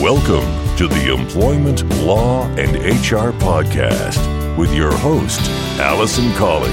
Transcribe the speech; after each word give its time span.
Welcome 0.00 0.76
to 0.78 0.88
the 0.88 1.12
Employment 1.12 1.86
Law 2.06 2.46
and 2.56 2.74
HR 2.74 3.36
Podcast 3.36 4.56
with 4.56 4.72
your 4.72 4.90
host, 4.96 5.42
Alison 5.78 6.32
Colley. 6.36 6.70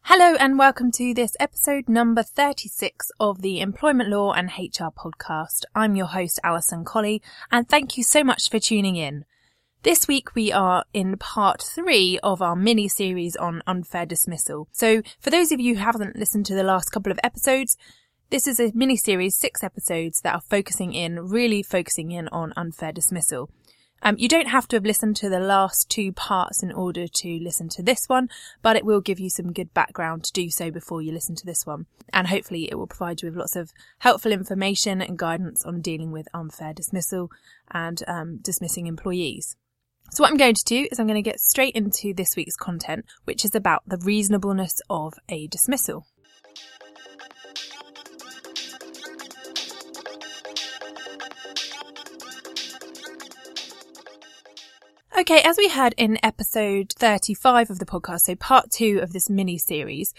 Hello 0.00 0.36
and 0.40 0.58
welcome 0.58 0.90
to 0.92 1.12
this 1.12 1.36
episode 1.38 1.86
number 1.86 2.22
36 2.22 3.10
of 3.20 3.42
the 3.42 3.60
Employment 3.60 4.08
Law 4.08 4.32
and 4.32 4.48
HR 4.48 4.88
podcast. 4.88 5.64
I'm 5.74 5.96
your 5.96 6.06
host, 6.06 6.40
Alison 6.42 6.82
Colley, 6.82 7.20
and 7.50 7.68
thank 7.68 7.98
you 7.98 8.02
so 8.02 8.24
much 8.24 8.48
for 8.48 8.58
tuning 8.58 8.96
in. 8.96 9.26
This 9.84 10.06
week 10.06 10.36
we 10.36 10.52
are 10.52 10.84
in 10.94 11.16
part 11.16 11.60
three 11.60 12.16
of 12.22 12.40
our 12.40 12.54
mini 12.54 12.86
series 12.86 13.34
on 13.34 13.64
unfair 13.66 14.06
dismissal. 14.06 14.68
So 14.70 15.02
for 15.18 15.30
those 15.30 15.50
of 15.50 15.58
you 15.58 15.74
who 15.74 15.80
haven't 15.80 16.14
listened 16.14 16.46
to 16.46 16.54
the 16.54 16.62
last 16.62 16.90
couple 16.90 17.10
of 17.10 17.18
episodes, 17.24 17.76
this 18.30 18.46
is 18.46 18.60
a 18.60 18.70
mini 18.76 18.96
series, 18.96 19.34
six 19.34 19.64
episodes 19.64 20.20
that 20.20 20.36
are 20.36 20.40
focusing 20.40 20.92
in, 20.92 21.26
really 21.26 21.64
focusing 21.64 22.12
in 22.12 22.28
on 22.28 22.52
unfair 22.56 22.92
dismissal. 22.92 23.50
Um, 24.04 24.14
you 24.20 24.28
don't 24.28 24.46
have 24.46 24.68
to 24.68 24.76
have 24.76 24.84
listened 24.84 25.16
to 25.16 25.28
the 25.28 25.40
last 25.40 25.90
two 25.90 26.12
parts 26.12 26.62
in 26.62 26.70
order 26.70 27.08
to 27.08 27.38
listen 27.40 27.68
to 27.70 27.82
this 27.82 28.08
one, 28.08 28.28
but 28.62 28.76
it 28.76 28.84
will 28.84 29.00
give 29.00 29.18
you 29.18 29.30
some 29.30 29.52
good 29.52 29.74
background 29.74 30.22
to 30.24 30.32
do 30.32 30.48
so 30.48 30.70
before 30.70 31.02
you 31.02 31.10
listen 31.10 31.34
to 31.34 31.46
this 31.46 31.66
one. 31.66 31.86
And 32.12 32.28
hopefully 32.28 32.68
it 32.70 32.76
will 32.76 32.86
provide 32.86 33.20
you 33.20 33.30
with 33.30 33.36
lots 33.36 33.56
of 33.56 33.72
helpful 33.98 34.30
information 34.30 35.02
and 35.02 35.18
guidance 35.18 35.64
on 35.64 35.80
dealing 35.80 36.12
with 36.12 36.28
unfair 36.32 36.72
dismissal 36.72 37.32
and 37.72 38.00
um, 38.06 38.36
dismissing 38.36 38.86
employees. 38.86 39.56
So 40.10 40.22
what 40.22 40.30
I'm 40.30 40.36
going 40.36 40.54
to 40.54 40.64
do 40.64 40.88
is 40.90 40.98
I'm 40.98 41.06
going 41.06 41.22
to 41.22 41.30
get 41.30 41.40
straight 41.40 41.74
into 41.74 42.12
this 42.12 42.36
week's 42.36 42.56
content, 42.56 43.06
which 43.24 43.44
is 43.44 43.54
about 43.54 43.82
the 43.86 43.96
reasonableness 43.98 44.80
of 44.90 45.14
a 45.28 45.46
dismissal. 45.46 46.06
Okay, 55.22 55.40
as 55.42 55.56
we 55.56 55.68
heard 55.68 55.94
in 55.96 56.18
episode 56.22 56.92
35 56.98 57.70
of 57.70 57.78
the 57.78 57.86
podcast, 57.86 58.22
so 58.22 58.34
part 58.34 58.70
two 58.70 58.98
of 59.00 59.12
this 59.12 59.30
mini 59.30 59.56
series, 59.56 60.12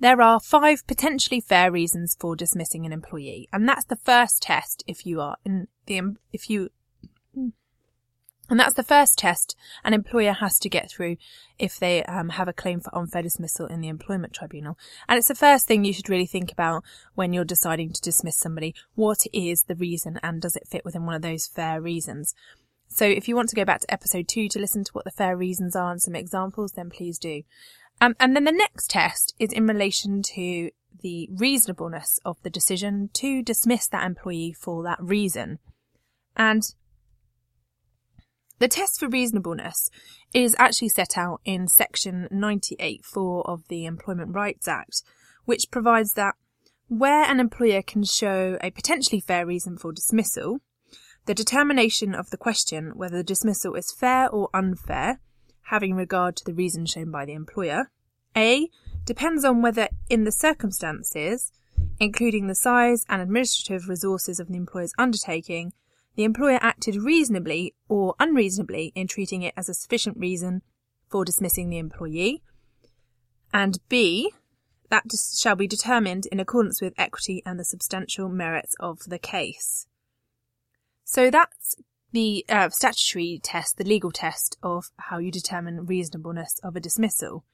there 0.00 0.20
are 0.20 0.40
five 0.40 0.86
potentially 0.86 1.40
fair 1.40 1.70
reasons 1.70 2.16
for 2.18 2.34
dismissing 2.34 2.84
an 2.84 2.92
employee. 2.92 3.48
And 3.52 3.68
that's 3.68 3.84
the 3.84 3.96
first 3.96 4.42
test 4.42 4.82
if 4.86 5.06
you 5.06 5.20
are 5.20 5.36
in 5.44 5.68
the, 5.86 6.16
if 6.32 6.50
you 6.50 6.70
and 8.50 8.58
that's 8.58 8.74
the 8.74 8.82
first 8.82 9.16
test 9.16 9.56
an 9.84 9.94
employer 9.94 10.32
has 10.32 10.58
to 10.58 10.68
get 10.68 10.90
through 10.90 11.16
if 11.58 11.78
they 11.78 12.02
um, 12.04 12.30
have 12.30 12.48
a 12.48 12.52
claim 12.52 12.80
for 12.80 12.94
unfair 12.94 13.22
dismissal 13.22 13.66
in 13.66 13.80
the 13.80 13.88
employment 13.88 14.32
tribunal. 14.32 14.76
And 15.08 15.16
it's 15.16 15.28
the 15.28 15.34
first 15.34 15.66
thing 15.66 15.84
you 15.84 15.92
should 15.92 16.08
really 16.10 16.26
think 16.26 16.50
about 16.50 16.82
when 17.14 17.32
you're 17.32 17.44
deciding 17.44 17.92
to 17.92 18.00
dismiss 18.00 18.36
somebody. 18.36 18.74
What 18.94 19.20
is 19.32 19.62
the 19.62 19.76
reason 19.76 20.18
and 20.22 20.42
does 20.42 20.56
it 20.56 20.68
fit 20.68 20.84
within 20.84 21.06
one 21.06 21.14
of 21.14 21.22
those 21.22 21.46
fair 21.46 21.80
reasons? 21.80 22.34
So 22.88 23.04
if 23.04 23.28
you 23.28 23.36
want 23.36 23.48
to 23.50 23.56
go 23.56 23.64
back 23.64 23.82
to 23.82 23.92
episode 23.92 24.26
two 24.26 24.48
to 24.48 24.58
listen 24.58 24.82
to 24.84 24.92
what 24.92 25.04
the 25.04 25.12
fair 25.12 25.36
reasons 25.36 25.76
are 25.76 25.92
and 25.92 26.02
some 26.02 26.16
examples, 26.16 26.72
then 26.72 26.90
please 26.90 27.18
do. 27.18 27.44
Um, 28.00 28.16
and 28.18 28.34
then 28.34 28.44
the 28.44 28.52
next 28.52 28.90
test 28.90 29.34
is 29.38 29.52
in 29.52 29.66
relation 29.66 30.22
to 30.22 30.70
the 31.02 31.28
reasonableness 31.32 32.18
of 32.24 32.36
the 32.42 32.50
decision 32.50 33.10
to 33.14 33.42
dismiss 33.42 33.86
that 33.88 34.04
employee 34.04 34.52
for 34.52 34.82
that 34.82 35.00
reason. 35.00 35.60
And 36.36 36.62
the 38.60 38.68
test 38.68 39.00
for 39.00 39.08
reasonableness 39.08 39.90
is 40.34 40.54
actually 40.58 40.90
set 40.90 41.16
out 41.16 41.40
in 41.44 41.66
section 41.66 42.28
98.4 42.30 43.42
of 43.46 43.66
the 43.68 43.86
Employment 43.86 44.34
Rights 44.34 44.68
Act, 44.68 45.02
which 45.46 45.70
provides 45.70 46.12
that 46.12 46.34
where 46.86 47.24
an 47.24 47.40
employer 47.40 47.80
can 47.80 48.04
show 48.04 48.58
a 48.60 48.70
potentially 48.70 49.20
fair 49.20 49.46
reason 49.46 49.78
for 49.78 49.92
dismissal, 49.92 50.60
the 51.24 51.34
determination 51.34 52.14
of 52.14 52.28
the 52.28 52.36
question 52.36 52.92
whether 52.94 53.16
the 53.16 53.24
dismissal 53.24 53.74
is 53.74 53.94
fair 53.98 54.28
or 54.28 54.50
unfair, 54.52 55.20
having 55.70 55.94
regard 55.94 56.36
to 56.36 56.44
the 56.44 56.54
reason 56.54 56.84
shown 56.84 57.10
by 57.10 57.24
the 57.24 57.32
employer, 57.32 57.90
A, 58.36 58.68
depends 59.06 59.42
on 59.42 59.62
whether 59.62 59.88
in 60.10 60.24
the 60.24 60.32
circumstances, 60.32 61.50
including 61.98 62.46
the 62.46 62.54
size 62.54 63.06
and 63.08 63.22
administrative 63.22 63.88
resources 63.88 64.38
of 64.38 64.48
the 64.48 64.56
employer's 64.56 64.92
undertaking, 64.98 65.72
the 66.20 66.24
employer 66.24 66.58
acted 66.60 66.96
reasonably 66.96 67.74
or 67.88 68.14
unreasonably 68.20 68.92
in 68.94 69.06
treating 69.06 69.40
it 69.40 69.54
as 69.56 69.70
a 69.70 69.74
sufficient 69.74 70.18
reason 70.18 70.60
for 71.08 71.24
dismissing 71.24 71.70
the 71.70 71.78
employee. 71.78 72.42
And 73.54 73.78
B, 73.88 74.30
that 74.90 75.04
shall 75.34 75.56
be 75.56 75.66
determined 75.66 76.26
in 76.26 76.38
accordance 76.38 76.82
with 76.82 76.92
equity 76.98 77.42
and 77.46 77.58
the 77.58 77.64
substantial 77.64 78.28
merits 78.28 78.74
of 78.78 78.98
the 79.06 79.18
case. 79.18 79.86
So 81.04 81.30
that's 81.30 81.76
the 82.12 82.44
uh, 82.50 82.68
statutory 82.68 83.40
test, 83.42 83.78
the 83.78 83.84
legal 83.84 84.12
test 84.12 84.58
of 84.62 84.90
how 84.98 85.16
you 85.16 85.30
determine 85.30 85.86
reasonableness 85.86 86.60
of 86.62 86.76
a 86.76 86.80
dismissal. 86.80 87.46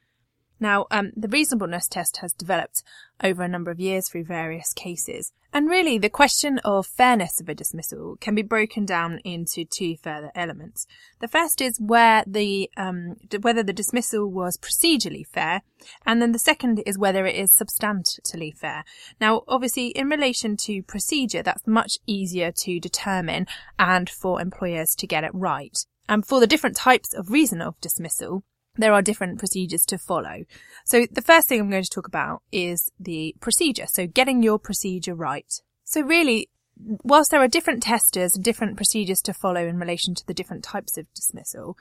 Now, 0.58 0.86
um, 0.90 1.12
the 1.16 1.28
reasonableness 1.28 1.88
test 1.88 2.18
has 2.18 2.32
developed 2.32 2.82
over 3.22 3.42
a 3.42 3.48
number 3.48 3.70
of 3.70 3.80
years 3.80 4.08
through 4.08 4.24
various 4.24 4.72
cases. 4.72 5.32
And 5.52 5.70
really, 5.70 5.96
the 5.96 6.10
question 6.10 6.58
of 6.64 6.86
fairness 6.86 7.40
of 7.40 7.48
a 7.48 7.54
dismissal 7.54 8.16
can 8.20 8.34
be 8.34 8.42
broken 8.42 8.84
down 8.84 9.20
into 9.24 9.64
two 9.64 9.96
further 9.96 10.30
elements. 10.34 10.86
The 11.20 11.28
first 11.28 11.62
is 11.62 11.80
where 11.80 12.24
the, 12.26 12.70
um, 12.76 13.16
whether 13.40 13.62
the 13.62 13.72
dismissal 13.72 14.30
was 14.30 14.58
procedurally 14.58 15.26
fair. 15.26 15.62
And 16.04 16.20
then 16.20 16.32
the 16.32 16.38
second 16.38 16.82
is 16.84 16.98
whether 16.98 17.26
it 17.26 17.36
is 17.36 17.54
substantially 17.54 18.50
fair. 18.50 18.84
Now, 19.20 19.44
obviously, 19.48 19.88
in 19.88 20.08
relation 20.08 20.56
to 20.58 20.82
procedure, 20.82 21.42
that's 21.42 21.66
much 21.66 21.98
easier 22.06 22.52
to 22.52 22.80
determine 22.80 23.46
and 23.78 24.10
for 24.10 24.40
employers 24.40 24.94
to 24.96 25.06
get 25.06 25.24
it 25.24 25.32
right. 25.32 25.76
And 26.08 26.26
for 26.26 26.38
the 26.38 26.46
different 26.46 26.76
types 26.76 27.14
of 27.14 27.30
reason 27.30 27.62
of 27.62 27.80
dismissal, 27.80 28.44
there 28.76 28.92
are 28.92 29.02
different 29.02 29.38
procedures 29.38 29.84
to 29.86 29.98
follow. 29.98 30.44
So 30.84 31.06
the 31.10 31.22
first 31.22 31.48
thing 31.48 31.60
I'm 31.60 31.70
going 31.70 31.82
to 31.82 31.90
talk 31.90 32.06
about 32.06 32.42
is 32.52 32.90
the 32.98 33.34
procedure. 33.40 33.86
So 33.88 34.06
getting 34.06 34.42
your 34.42 34.58
procedure 34.58 35.14
right. 35.14 35.52
So 35.84 36.00
really, 36.00 36.50
whilst 36.76 37.30
there 37.30 37.40
are 37.40 37.48
different 37.48 37.82
testers 37.82 38.34
and 38.34 38.44
different 38.44 38.76
procedures 38.76 39.22
to 39.22 39.34
follow 39.34 39.66
in 39.66 39.78
relation 39.78 40.14
to 40.14 40.26
the 40.26 40.34
different 40.34 40.64
types 40.64 40.96
of 40.96 41.12
dismissal, 41.14 41.76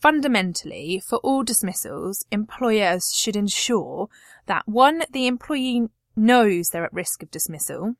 fundamentally, 0.00 1.02
for 1.06 1.18
all 1.18 1.42
dismissals, 1.42 2.24
employers 2.30 3.12
should 3.14 3.36
ensure 3.36 4.08
that 4.46 4.66
one, 4.66 5.02
the 5.12 5.26
employee 5.26 5.88
knows 6.16 6.70
they're 6.70 6.84
at 6.84 6.92
risk 6.92 7.22
of 7.22 7.30
dismissal. 7.30 7.94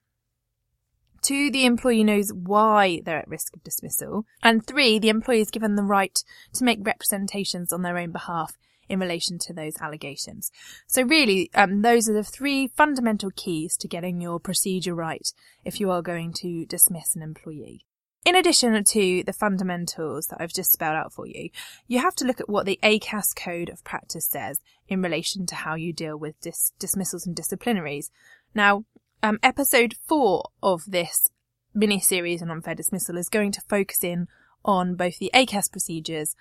Two, 1.22 1.50
the 1.50 1.66
employee 1.66 2.04
knows 2.04 2.32
why 2.32 3.03
they're 3.04 3.19
at 3.19 3.28
risk 3.28 3.54
of 3.54 3.62
dismissal. 3.62 4.25
And 4.42 4.66
three, 4.66 4.98
the 4.98 5.10
employee 5.10 5.41
is 5.41 5.50
given 5.50 5.76
the 5.76 5.82
right 5.82 6.19
to 6.54 6.64
make 6.64 6.78
representations 6.82 7.72
on 7.72 7.82
their 7.82 7.98
own 7.98 8.10
behalf 8.10 8.56
in 8.88 8.98
relation 8.98 9.38
to 9.38 9.53
those 9.53 9.75
allegations. 9.80 10.50
So 10.86 11.03
really, 11.03 11.50
um, 11.54 11.82
those 11.82 12.09
are 12.09 12.14
the 12.14 12.25
three 12.25 12.66
fundamental 12.69 13.30
keys 13.30 13.76
to 13.78 13.88
getting 13.88 14.20
your 14.20 14.41
procedure 14.41 14.94
right 14.94 15.32
if 15.64 15.78
you 15.78 15.91
are 15.91 16.03
going 16.03 16.32
to 16.41 16.66
dismiss 16.66 17.14
an 17.14 17.22
employee. 17.22 17.86
In 18.25 18.36
addition 18.36 18.84
to 18.84 19.22
the 19.25 19.32
fundamentals 19.32 20.26
that 20.26 20.38
I've 20.41 20.53
just 20.53 20.72
spelled 20.72 20.97
out 20.97 21.12
for 21.12 21.26
you, 21.26 21.48
you 21.86 22.00
have 22.00 22.14
to 22.16 22.26
look 22.26 22.38
at 22.38 22.50
what 22.50 22.66
the 22.66 22.78
ACAS 22.82 23.34
Code 23.34 23.70
of 23.70 23.82
Practice 23.82 24.26
says 24.26 24.59
in 24.88 25.00
relation 25.00 25.47
to 25.47 25.54
how 25.54 25.75
you 25.75 25.94
deal 25.94 26.19
with 26.19 26.38
dis- 26.42 26.72
dismissals 26.78 27.26
and 27.26 27.34
disciplinaries. 27.34 28.10
Now, 28.54 28.84
um, 29.22 29.38
episode 29.42 29.94
four 30.06 30.50
of 30.62 30.82
this 30.86 31.31
mini 31.75 32.00
series 32.00 32.42
on 32.42 32.50
unfair 32.50 32.75
dismissal 32.75 33.16
is 33.16 33.28
going 33.28 33.53
to 33.53 33.60
focus 33.62 34.03
in 34.03 34.26
on 34.64 34.94
both 34.94 35.19
the 35.19 35.31
ACAS 35.34 35.70
procedures, 35.70 36.34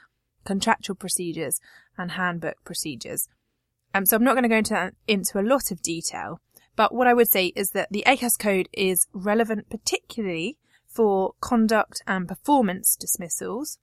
contractual 0.46 0.96
procedures, 0.96 1.60
and 1.98 2.12
handbook 2.12 2.56
procedures. 2.64 3.28
Um, 3.94 4.06
so 4.06 4.16
I'm 4.16 4.24
not 4.24 4.34
going 4.34 4.44
to 4.44 4.50
go 4.50 4.58
into, 4.58 4.92
into 5.08 5.40
a 5.40 5.42
lot 5.42 5.72
of 5.72 5.82
detail, 5.82 6.40
but 6.76 6.94
what 6.94 7.08
I 7.08 7.14
would 7.14 7.28
say 7.28 7.48
is 7.56 7.72
that 7.72 7.90
the 7.92 8.04
ACAS 8.08 8.38
code 8.38 8.70
is 8.72 9.08
relevant 9.14 9.70
particularly 9.70 10.58
for 10.88 11.34
conduct 11.42 12.02
and 12.08 12.28
performance 12.28 12.96
dismissals. 12.96 13.78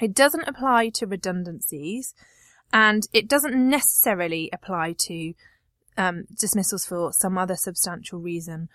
It 0.00 0.14
doesn't 0.14 0.48
apply 0.48 0.90
to 0.90 1.06
redundancies, 1.06 2.14
and 2.72 3.06
it 3.12 3.28
doesn't 3.28 3.54
necessarily 3.68 4.48
apply 4.52 4.94
to 4.98 5.34
um, 6.00 6.24
dismissals 6.34 6.86
for 6.86 7.12
some 7.12 7.36
other 7.36 7.56
substantial 7.56 8.18
reason. 8.18 8.68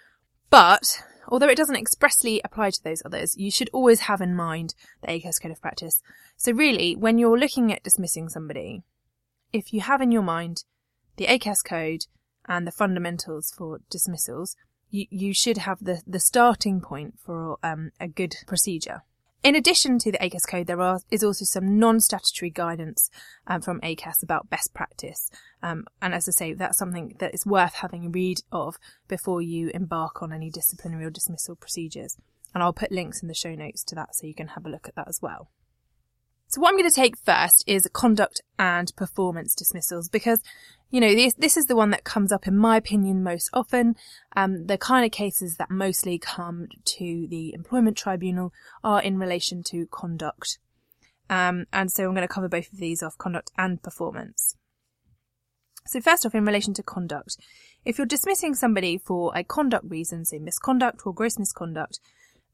But 0.51 1.01
although 1.27 1.50
it 1.50 1.57
doesn't 1.57 1.75
expressly 1.75 2.39
apply 2.45 2.69
to 2.69 2.83
those 2.83 3.01
others, 3.04 3.36
you 3.36 3.50
should 3.50 3.69
always 3.74 4.01
have 4.01 4.22
in 4.22 4.36
mind 4.36 4.75
the 5.01 5.07
ACAS 5.07 5.42
Code 5.42 5.51
of 5.51 5.60
Practice. 5.60 6.04
So 6.38 6.51
really, 6.51 6.95
when 6.95 7.18
you're 7.18 7.39
looking 7.39 7.74
at 7.74 7.83
dismissing 7.83 8.30
somebody, 8.30 8.83
if 9.51 9.74
you 9.74 9.81
have 9.81 10.01
in 10.01 10.12
your 10.12 10.22
mind 10.22 10.66
the 11.18 11.25
ACAS 11.25 11.63
Code 11.66 12.06
and 12.48 12.68
the 12.68 12.72
fundamentals 12.72 13.51
for 13.57 13.80
dismissals, 13.89 14.56
you, 14.92 15.07
you 15.10 15.33
should 15.33 15.57
have 15.57 15.80
the, 15.81 16.04
the 16.06 16.19
starting 16.19 16.80
point 16.80 17.16
for 17.25 17.57
um, 17.63 17.89
a 18.00 18.07
good 18.07 18.36
procedure. 18.45 19.01
In 19.45 19.53
addition 19.53 20.00
to 20.00 20.12
the 20.12 20.18
ACAS 20.18 20.47
code, 20.50 20.65
there 20.65 20.81
are, 20.81 21.01
is 21.12 21.24
also 21.24 21.45
some 21.45 21.77
non-statutory 21.77 22.50
guidance 22.50 23.12
um, 23.45 23.62
from 23.62 23.80
ACAS 23.81 24.24
about 24.24 24.50
best 24.50 24.74
practice. 24.74 25.30
Um, 25.62 25.86
and 26.01 26.15
as 26.15 26.27
I 26.27 26.31
say, 26.31 26.53
that's 26.53 26.80
something 26.80 27.15
that 27.19 27.31
is 27.31 27.45
worth 27.45 27.75
having 27.75 28.07
a 28.07 28.09
read 28.09 28.39
of 28.51 28.77
before 29.07 29.44
you 29.44 29.69
embark 29.75 30.24
on 30.24 30.33
any 30.33 30.50
disciplinary 30.50 31.06
or 31.06 31.12
dismissal 31.12 31.56
procedures. 31.56 32.18
And 32.56 32.63
I'll 32.63 32.74
put 32.74 32.92
links 32.92 33.21
in 33.21 33.27
the 33.27 33.36
show 33.36 33.53
notes 33.53 33.83
to 33.83 33.94
that 33.94 34.15
so 34.15 34.25
you 34.25 34.33
can 34.33 34.47
have 34.47 34.65
a 34.65 34.69
look 34.69 34.88
at 34.88 34.95
that 34.95 35.07
as 35.07 35.21
well. 35.21 35.51
So 36.56 36.62
what 36.62 36.69
I'm 36.69 36.78
going 36.78 36.90
to 36.90 36.96
take 36.96 37.18
first 37.18 37.66
is 37.68 37.86
conduct 37.92 38.42
and 38.57 38.90
performance 38.96 39.54
dismissals 39.54 40.07
because, 40.07 40.42
you 40.90 41.02
know, 41.02 41.13
this, 41.13 41.34
this 41.34 41.57
is 41.57 41.66
the 41.66 41.75
one 41.75 41.90
that 41.90 42.06
comes 42.06 42.31
up 42.31 42.48
in 42.48 42.56
my 42.56 42.78
opinion 42.78 43.24
most 43.24 43.50
often. 43.52 43.96
Um, 44.38 44.66
the 44.68 44.78
kind 44.78 45.04
of 45.04 45.12
cases 45.12 45.57
that 45.57 45.69
mostly 45.69 46.18
come 46.18 46.69
to 46.86 47.28
the 47.30 47.54
employment 47.54 47.98
tribunal 47.98 48.54
are 48.86 49.02
in 49.02 49.18
relation 49.18 49.63
to 49.63 49.86
conduct. 49.88 50.57
Um, 51.30 51.66
and 51.74 51.92
so 51.92 52.06
I'm 52.06 52.16
going 52.16 52.25
to 52.25 52.34
cover 52.34 52.48
both 52.48 52.72
of 52.72 52.80
these 52.80 53.04
off 53.04 53.18
conduct 53.18 53.52
and 53.57 53.84
performance. 53.84 54.56
So 55.88 56.00
first 56.00 56.25
off, 56.25 56.36
in 56.36 56.46
relation 56.46 56.74
to 56.75 56.84
conduct, 56.84 57.36
if 57.84 57.98
you're 57.98 58.07
dismissing 58.07 58.56
somebody 58.56 58.98
for 58.98 59.34
a 59.36 59.44
conduct 59.44 59.84
reason, 59.90 60.24
say 60.24 60.40
misconduct 60.40 61.02
or 61.06 61.13
gross 61.13 61.38
misconduct, 61.38 62.00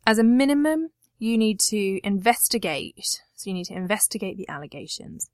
as 0.07 0.17
a 0.17 0.23
minimum, 0.23 0.89
you 1.21 1.37
need 1.37 1.59
to 1.59 1.99
investigate. 2.03 3.21
So 3.35 3.51
you 3.51 3.53
need 3.53 3.67
to 3.67 3.75
investigate 3.75 4.37
the 4.37 4.49
allegations. 4.49 5.29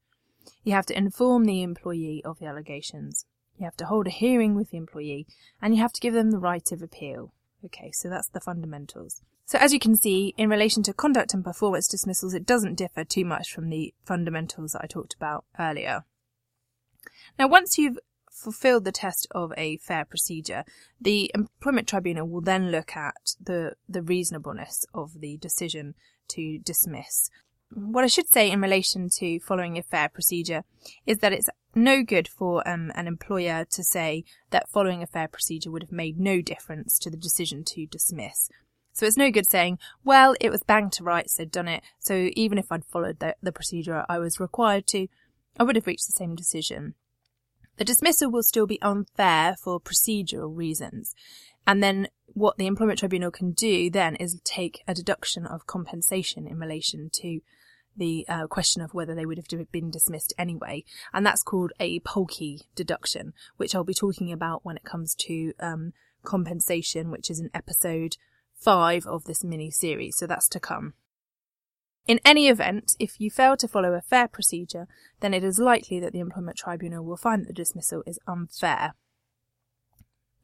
You 0.66 0.74
have 0.74 0.86
to 0.88 0.98
inform 0.98 1.45
the 1.45 1.63
employee 1.63 2.22
of 2.25 2.39
the 2.39 2.45
allegations. 2.45 3.25
You 3.57 3.63
have 3.63 3.78
to 3.78 3.86
hold 3.86 4.06
a 4.06 4.10
hearing 4.10 4.54
with 4.54 4.72
the 4.72 4.78
employee 4.78 5.28
and 5.62 5.74
you 5.74 5.81
have 5.81 5.94
to 5.94 6.01
give 6.01 6.13
them 6.13 6.31
the 6.31 6.39
right 6.39 6.69
of 6.74 6.81
appeal. 6.81 7.31
Okay, 7.63 7.92
so 7.94 8.10
that's 8.10 8.28
the 8.28 8.42
fundamentals. 8.42 9.22
So 9.45 9.57
as 9.60 9.72
you 9.72 9.80
can 9.80 9.95
see, 9.95 10.34
in 10.38 10.50
relation 10.50 10.84
to 10.84 10.94
conduct 10.94 11.34
and 11.34 11.44
performance 11.44 11.88
dismissals, 11.88 12.33
it 12.33 12.45
doesn't 12.45 12.75
differ 12.75 13.06
too 13.06 13.24
much 13.24 13.54
from 13.54 13.69
the 13.69 13.94
fundamentals 14.04 14.74
that 14.74 14.81
I 14.83 14.88
talked 14.88 15.16
about 15.16 15.45
earlier. 15.57 16.04
Now, 17.40 17.48
once 17.48 17.78
you've 17.78 17.98
fulfilled 18.38 18.86
the 18.86 18.92
test 18.92 19.28
of 19.31 19.51
a 19.57 19.78
fair 19.78 20.06
procedure, 20.06 20.63
the 21.01 21.31
employment 21.34 21.88
tribunal 21.88 22.28
will 22.28 22.42
then 22.42 22.72
look 22.72 22.95
at 22.95 23.36
the, 23.42 23.74
the 23.89 24.01
reasonableness 24.01 24.86
of 24.94 25.19
the 25.19 25.38
decision 25.38 25.95
to 26.30 26.60
dismiss. 26.60 27.30
What 27.74 28.04
I 28.04 28.07
should 28.07 28.30
say 28.30 28.50
in 28.50 28.62
relation 28.62 29.10
to 29.18 29.39
following 29.39 29.78
a 29.78 29.84
fair 29.84 30.07
procedure 30.07 30.63
is 31.06 31.18
that 31.18 31.34
it's 31.34 31.50
no 31.75 32.01
good 32.01 32.28
for 32.28 32.68
um, 32.68 32.92
an 32.95 33.07
employer 33.07 33.66
to 33.72 33.84
say 33.84 34.24
that 34.51 34.69
following 34.69 35.04
a 35.04 35.07
fair 35.07 35.28
procedure 35.28 35.69
would 35.72 35.83
have 35.83 35.92
made 35.92 36.19
no 36.19 36.42
difference 36.42 36.98
to 37.00 37.10
the 37.10 37.18
decision 37.18 37.63
to 37.66 37.86
dismiss. 37.88 38.50
So 38.94 39.06
it's 39.06 39.18
no 39.18 39.30
good 39.30 39.50
saying, 39.50 39.80
well, 40.04 40.36
it 40.40 40.50
was 40.50 40.63
bang 40.63 40.90
to 40.92 41.04
rights, 41.04 41.36
they'd 41.36 41.51
done 41.51 41.68
it, 41.68 41.83
so 42.00 42.30
even 42.33 42.57
if 42.57 42.72
I'd 42.72 42.86
followed 42.86 43.19
the, 43.19 43.36
the 43.44 43.51
procedure 43.51 44.06
I 44.10 44.18
was 44.18 44.40
required 44.40 44.88
to, 44.88 45.07
I 45.60 45.63
would 45.63 45.75
have 45.75 45.88
reached 45.88 46.07
the 46.07 46.13
same 46.13 46.36
decision. 46.36 46.95
The 47.78 47.86
dismissal 47.86 48.32
will 48.32 48.44
still 48.44 48.68
be 48.68 48.82
unfair 48.82 49.56
for 49.64 49.80
procedural 49.80 50.56
reasons. 50.56 51.14
And 51.66 51.84
then 51.84 52.08
what 52.26 52.58
the 52.58 52.68
employment 52.68 53.00
tribunal 53.00 53.32
can 53.32 53.52
do 53.52 53.90
then 53.90 54.16
is 54.16 54.40
take 54.44 54.84
a 54.88 54.94
deduction 54.94 55.46
of 55.46 55.68
compensation 55.68 56.48
in 56.48 56.60
relation 56.60 57.10
to 57.14 57.42
the 57.96 58.26
uh, 58.30 58.48
question 58.48 58.82
of 58.82 58.94
whether 58.94 59.16
they 59.16 59.26
would 59.26 59.38
have 59.38 59.72
been 59.72 59.90
dismissed 59.90 60.34
anyway. 60.38 60.84
And 61.14 61.26
that's 61.26 61.44
called 61.44 61.72
a 61.80 62.00
Polkey 62.02 62.62
deduction, 62.76 63.34
which 63.58 63.76
I'll 63.76 63.84
be 63.84 63.94
talking 63.94 64.32
about 64.32 64.64
when 64.64 64.78
it 64.78 64.84
comes 64.84 65.16
to 65.22 65.54
um, 65.60 65.94
compensation, 66.24 67.12
which 67.12 67.30
is 67.30 67.40
in 67.40 67.50
episode 67.54 68.18
five 68.56 69.06
of 69.06 69.26
this 69.26 69.44
mini 69.44 69.72
series. 69.72 70.18
So 70.18 70.28
that's 70.28 70.48
to 70.50 70.60
come. 70.60 70.94
In 72.07 72.21
any 72.24 72.48
event, 72.48 72.95
if 73.00 73.19
you 73.19 73.30
fail 73.30 73.57
to 73.57 73.68
follow 73.68 73.94
a 73.94 74.01
fair 74.01 74.30
procedure, 74.30 74.88
then 75.19 75.33
it 75.33 75.44
is 75.44 75.59
likely 75.59 76.00
that 76.00 76.13
the 76.13 76.21
employment 76.21 76.57
tribunal 76.57 77.04
will 77.04 77.18
find 77.18 77.42
that 77.42 77.48
the 77.48 77.54
dismissal 77.54 78.01
is 78.07 78.18
unfair. 78.25 78.94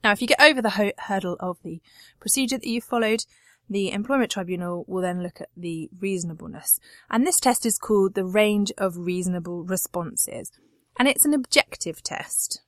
Now, 0.04 0.12
if 0.12 0.22
you 0.22 0.28
get 0.28 0.42
over 0.42 0.62
the 0.62 0.72
ho- 0.72 0.92
hurdle 0.98 1.38
of 1.40 1.60
the 1.64 1.82
procedure 2.20 2.58
that 2.58 2.68
you 2.68 2.82
followed, 2.82 3.24
the 3.70 3.92
employment 3.92 4.32
tribunal 4.32 4.84
will 4.90 5.02
then 5.02 5.24
look 5.24 5.40
at 5.40 5.48
the 5.56 5.90
reasonableness. 5.98 6.82
And 7.10 7.26
this 7.26 7.40
test 7.40 7.66
is 7.66 7.78
called 7.78 8.14
the 8.14 8.26
range 8.26 8.74
of 8.78 8.98
reasonable 8.98 9.64
responses. 9.64 10.52
And 11.00 11.08
it's 11.08 11.24
an 11.24 11.34
objective 11.34 12.04
test. 12.04 12.62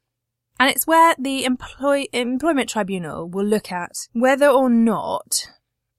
And 0.58 0.70
it's 0.70 0.88
where 0.88 1.16
the 1.20 1.44
employ- 1.44 2.08
employment 2.14 2.70
tribunal 2.70 3.28
will 3.28 3.46
look 3.46 3.74
at 3.74 4.08
whether 4.14 4.48
or 4.48 4.70
not 4.70 5.50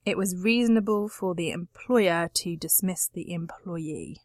it 0.06 0.16
was 0.16 0.36
reasonable 0.36 1.08
for 1.08 1.34
the 1.34 1.50
employer 1.50 2.30
to 2.32 2.56
dismiss 2.56 3.08
the 3.08 3.32
employee. 3.32 4.20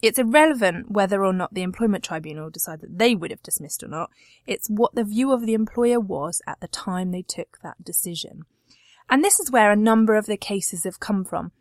It's 0.00 0.18
irrelevant 0.18 0.90
whether 0.90 1.22
or 1.22 1.34
not 1.34 1.52
the 1.52 1.62
employment 1.62 2.02
tribunal 2.02 2.48
decide 2.48 2.80
that 2.80 2.98
they 2.98 3.14
would 3.14 3.30
have 3.30 3.42
dismissed 3.42 3.82
or 3.82 3.88
not. 3.88 4.10
It's 4.46 4.70
what 4.70 4.94
the 4.94 5.04
view 5.04 5.32
of 5.32 5.44
the 5.44 5.52
employer 5.52 6.00
was 6.00 6.40
at 6.46 6.58
the 6.60 6.68
time 6.68 7.10
they 7.10 7.20
took 7.20 7.58
that 7.62 7.84
decision. 7.84 8.46
And 9.10 9.22
this 9.22 9.38
is 9.38 9.50
where 9.50 9.70
a 9.70 9.76
number 9.76 10.16
of 10.16 10.24
the 10.24 10.38
cases 10.38 10.84
have 10.84 11.00
come 11.00 11.26
from, 11.26 11.52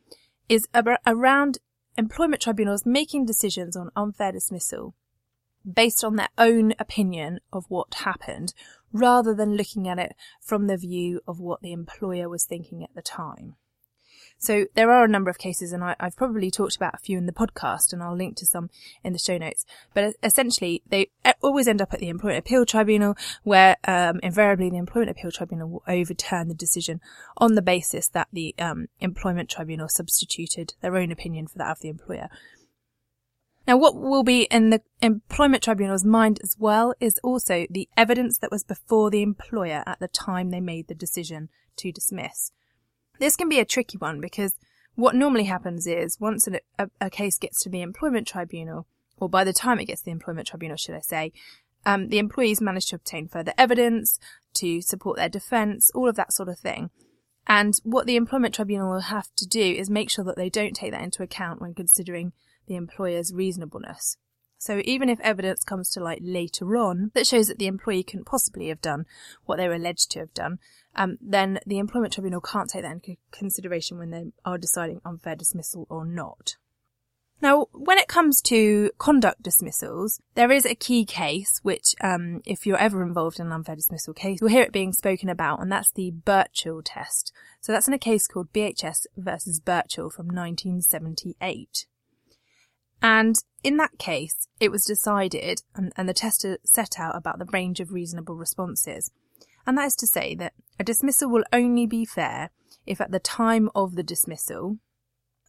is 0.47 0.69
around 1.05 1.57
employment 1.97 2.41
tribunals 2.41 2.85
making 2.85 3.25
decisions 3.25 3.75
on 3.75 3.91
unfair 3.97 4.31
dismissal 4.31 4.95
based 5.65 6.03
on 6.03 6.15
their 6.15 6.29
own 6.37 6.73
opinion 6.79 7.39
of 7.51 7.65
what 7.69 7.93
happened 7.93 8.53
rather 8.91 9.33
than 9.33 9.55
looking 9.55 9.87
at 9.87 9.99
it 9.99 10.15
from 10.41 10.67
the 10.67 10.77
view 10.77 11.21
of 11.27 11.39
what 11.39 11.61
the 11.61 11.71
employer 11.71 12.27
was 12.29 12.45
thinking 12.45 12.83
at 12.83 12.93
the 12.95 13.01
time. 13.01 13.55
So 14.41 14.67
there 14.73 14.89
are 14.89 15.03
a 15.03 15.09
number 15.09 15.29
of 15.29 15.37
cases, 15.37 15.73
and 15.73 15.83
I, 15.83 15.97
have 15.99 16.15
probably 16.15 16.49
talked 16.49 16.77
about 16.77 16.93
a 16.93 16.99
few 16.99 17.17
in 17.17 17.25
the 17.25 17.33
podcast, 17.33 17.91
and 17.91 18.01
I'll 18.01 18.15
link 18.15 18.37
to 18.37 18.45
some 18.45 18.69
in 19.03 19.11
the 19.11 19.19
show 19.19 19.37
notes. 19.37 19.65
But 19.93 20.15
essentially, 20.23 20.81
they 20.87 21.09
always 21.41 21.67
end 21.67 21.81
up 21.81 21.93
at 21.93 21.99
the 21.99 22.07
Employment 22.07 22.39
Appeal 22.39 22.65
Tribunal, 22.65 23.17
where 23.43 23.75
um, 23.83 24.21
invariably 24.23 24.69
the 24.69 24.77
Employment 24.77 25.11
Appeal 25.11 25.31
Tribunal 25.31 25.69
will 25.69 25.83
overturn 25.89 26.47
the 26.47 26.53
decision 26.53 27.01
on 27.35 27.55
the 27.55 27.61
basis 27.61 28.07
that 28.07 28.29
the 28.31 28.55
um, 28.57 28.87
Employment 29.01 29.49
Tribunal 29.49 29.89
substituted 29.89 30.73
their 30.79 30.95
own 30.95 31.11
opinion 31.11 31.47
for 31.47 31.57
that 31.57 31.71
of 31.71 31.79
the 31.81 31.89
employer. 31.89 32.29
Now, 33.67 33.77
what 33.77 33.95
will 33.95 34.23
be 34.23 34.43
in 34.43 34.71
the 34.71 34.81
employment 35.01 35.63
tribunal's 35.63 36.05
mind 36.05 36.39
as 36.43 36.55
well 36.57 36.93
is 36.99 37.19
also 37.23 37.67
the 37.69 37.87
evidence 37.95 38.37
that 38.39 38.51
was 38.51 38.63
before 38.63 39.11
the 39.11 39.21
employer 39.21 39.83
at 39.85 39.99
the 39.99 40.07
time 40.07 40.49
they 40.49 40.61
made 40.61 40.87
the 40.87 40.95
decision 40.95 41.49
to 41.77 41.91
dismiss. 41.91 42.51
This 43.19 43.35
can 43.35 43.49
be 43.49 43.59
a 43.59 43.65
tricky 43.65 43.97
one 43.97 44.19
because 44.21 44.55
what 44.95 45.15
normally 45.15 45.43
happens 45.43 45.87
is 45.87 46.19
once 46.19 46.47
a, 46.47 46.59
a, 46.77 46.89
a 46.99 47.09
case 47.09 47.37
gets 47.37 47.61
to 47.61 47.69
the 47.69 47.81
employment 47.81 48.27
tribunal, 48.27 48.87
or 49.17 49.29
by 49.29 49.43
the 49.43 49.53
time 49.53 49.79
it 49.79 49.85
gets 49.85 50.01
to 50.01 50.05
the 50.05 50.11
employment 50.11 50.47
tribunal, 50.47 50.77
should 50.77 50.95
I 50.95 51.01
say, 51.01 51.31
um, 51.85 52.09
the 52.09 52.19
employees 52.19 52.61
manage 52.61 52.87
to 52.87 52.95
obtain 52.95 53.27
further 53.27 53.53
evidence 53.57 54.19
to 54.55 54.81
support 54.81 55.17
their 55.17 55.29
defence, 55.29 55.91
all 55.93 56.09
of 56.09 56.15
that 56.15 56.33
sort 56.33 56.49
of 56.49 56.59
thing. 56.59 56.89
And 57.47 57.73
what 57.83 58.05
the 58.05 58.15
employment 58.15 58.55
tribunal 58.55 58.91
will 58.91 58.99
have 59.01 59.29
to 59.37 59.47
do 59.47 59.61
is 59.61 59.89
make 59.89 60.09
sure 60.09 60.25
that 60.25 60.35
they 60.35 60.49
don't 60.49 60.75
take 60.75 60.91
that 60.91 61.01
into 61.01 61.23
account 61.23 61.61
when 61.61 61.73
considering 61.73 62.33
the 62.69 62.77
employer's 62.77 63.33
reasonableness. 63.33 64.15
So 64.57 64.81
even 64.83 65.07
if 65.09 65.19
evidence 65.21 65.63
comes 65.63 65.89
to 65.91 66.03
light 66.03 66.21
later 66.21 66.75
on 66.75 67.11
that 67.13 67.25
shows 67.25 67.47
that 67.47 67.59
the 67.59 67.67
employee 67.67 68.03
couldn't 68.03 68.25
possibly 68.25 68.67
have 68.67 68.81
done 68.81 69.05
what 69.45 69.57
they 69.57 69.67
were 69.67 69.75
alleged 69.75 70.11
to 70.11 70.19
have 70.19 70.33
done, 70.33 70.59
um, 70.95 71.17
then 71.21 71.59
the 71.65 71.79
employment 71.79 72.13
tribunal 72.13 72.41
can't 72.41 72.69
take 72.69 72.81
that 72.81 72.91
into 72.91 73.15
consideration 73.31 73.97
when 73.97 74.11
they 74.11 74.25
are 74.43 74.57
deciding 74.57 75.01
unfair 75.05 75.35
dismissal 75.35 75.87
or 75.89 76.05
not. 76.05 76.57
Now, 77.41 77.67
when 77.71 77.97
it 77.97 78.09
comes 78.09 78.41
to 78.43 78.91
conduct 78.97 79.43
dismissals, 79.43 80.19
there 80.35 80.51
is 80.51 80.65
a 80.65 80.75
key 80.75 81.05
case 81.05 81.61
which, 81.63 81.95
um, 82.01 82.41
if 82.45 82.67
you're 82.67 82.77
ever 82.77 83.01
involved 83.01 83.39
in 83.39 83.47
an 83.47 83.53
unfair 83.53 83.77
dismissal 83.77 84.13
case, 84.13 84.39
you'll 84.41 84.49
hear 84.49 84.63
it 84.63 84.73
being 84.73 84.91
spoken 84.91 85.29
about, 85.29 85.61
and 85.61 85.71
that's 85.71 85.91
the 85.91 86.11
Burchell 86.11 86.81
test. 86.83 87.31
So 87.61 87.71
that's 87.71 87.87
in 87.87 87.93
a 87.93 87.99
case 87.99 88.27
called 88.27 88.51
BHS 88.51 89.05
versus 89.15 89.61
Burchell 89.61 90.09
from 90.09 90.25
1978. 90.25 91.85
And 93.01 93.35
in 93.63 93.77
that 93.77 93.97
case, 93.97 94.47
it 94.59 94.71
was 94.71 94.85
decided, 94.85 95.61
and, 95.75 95.93
and 95.95 96.07
the 96.07 96.13
tester 96.13 96.57
set 96.65 96.99
out 96.99 97.15
about 97.15 97.39
the 97.39 97.45
range 97.45 97.79
of 97.79 97.91
reasonable 97.91 98.35
responses. 98.35 99.11
And 99.65 99.77
that 99.77 99.87
is 99.87 99.95
to 99.97 100.07
say 100.07 100.35
that 100.35 100.53
a 100.79 100.83
dismissal 100.83 101.29
will 101.29 101.43
only 101.53 101.85
be 101.85 102.05
fair 102.05 102.49
if 102.85 102.99
at 102.99 103.11
the 103.11 103.19
time 103.19 103.69
of 103.75 103.95
the 103.95 104.03
dismissal, 104.03 104.77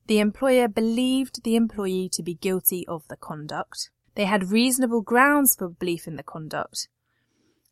the 0.06 0.18
employer 0.18 0.68
believed 0.68 1.42
the 1.44 1.56
employee 1.56 2.08
to 2.12 2.22
be 2.22 2.34
guilty 2.34 2.86
of 2.86 3.06
the 3.08 3.16
conduct, 3.16 3.90
they 4.16 4.24
had 4.24 4.50
reasonable 4.50 5.02
grounds 5.02 5.54
for 5.54 5.68
belief 5.68 6.06
in 6.06 6.16
the 6.16 6.22
conduct, 6.22 6.88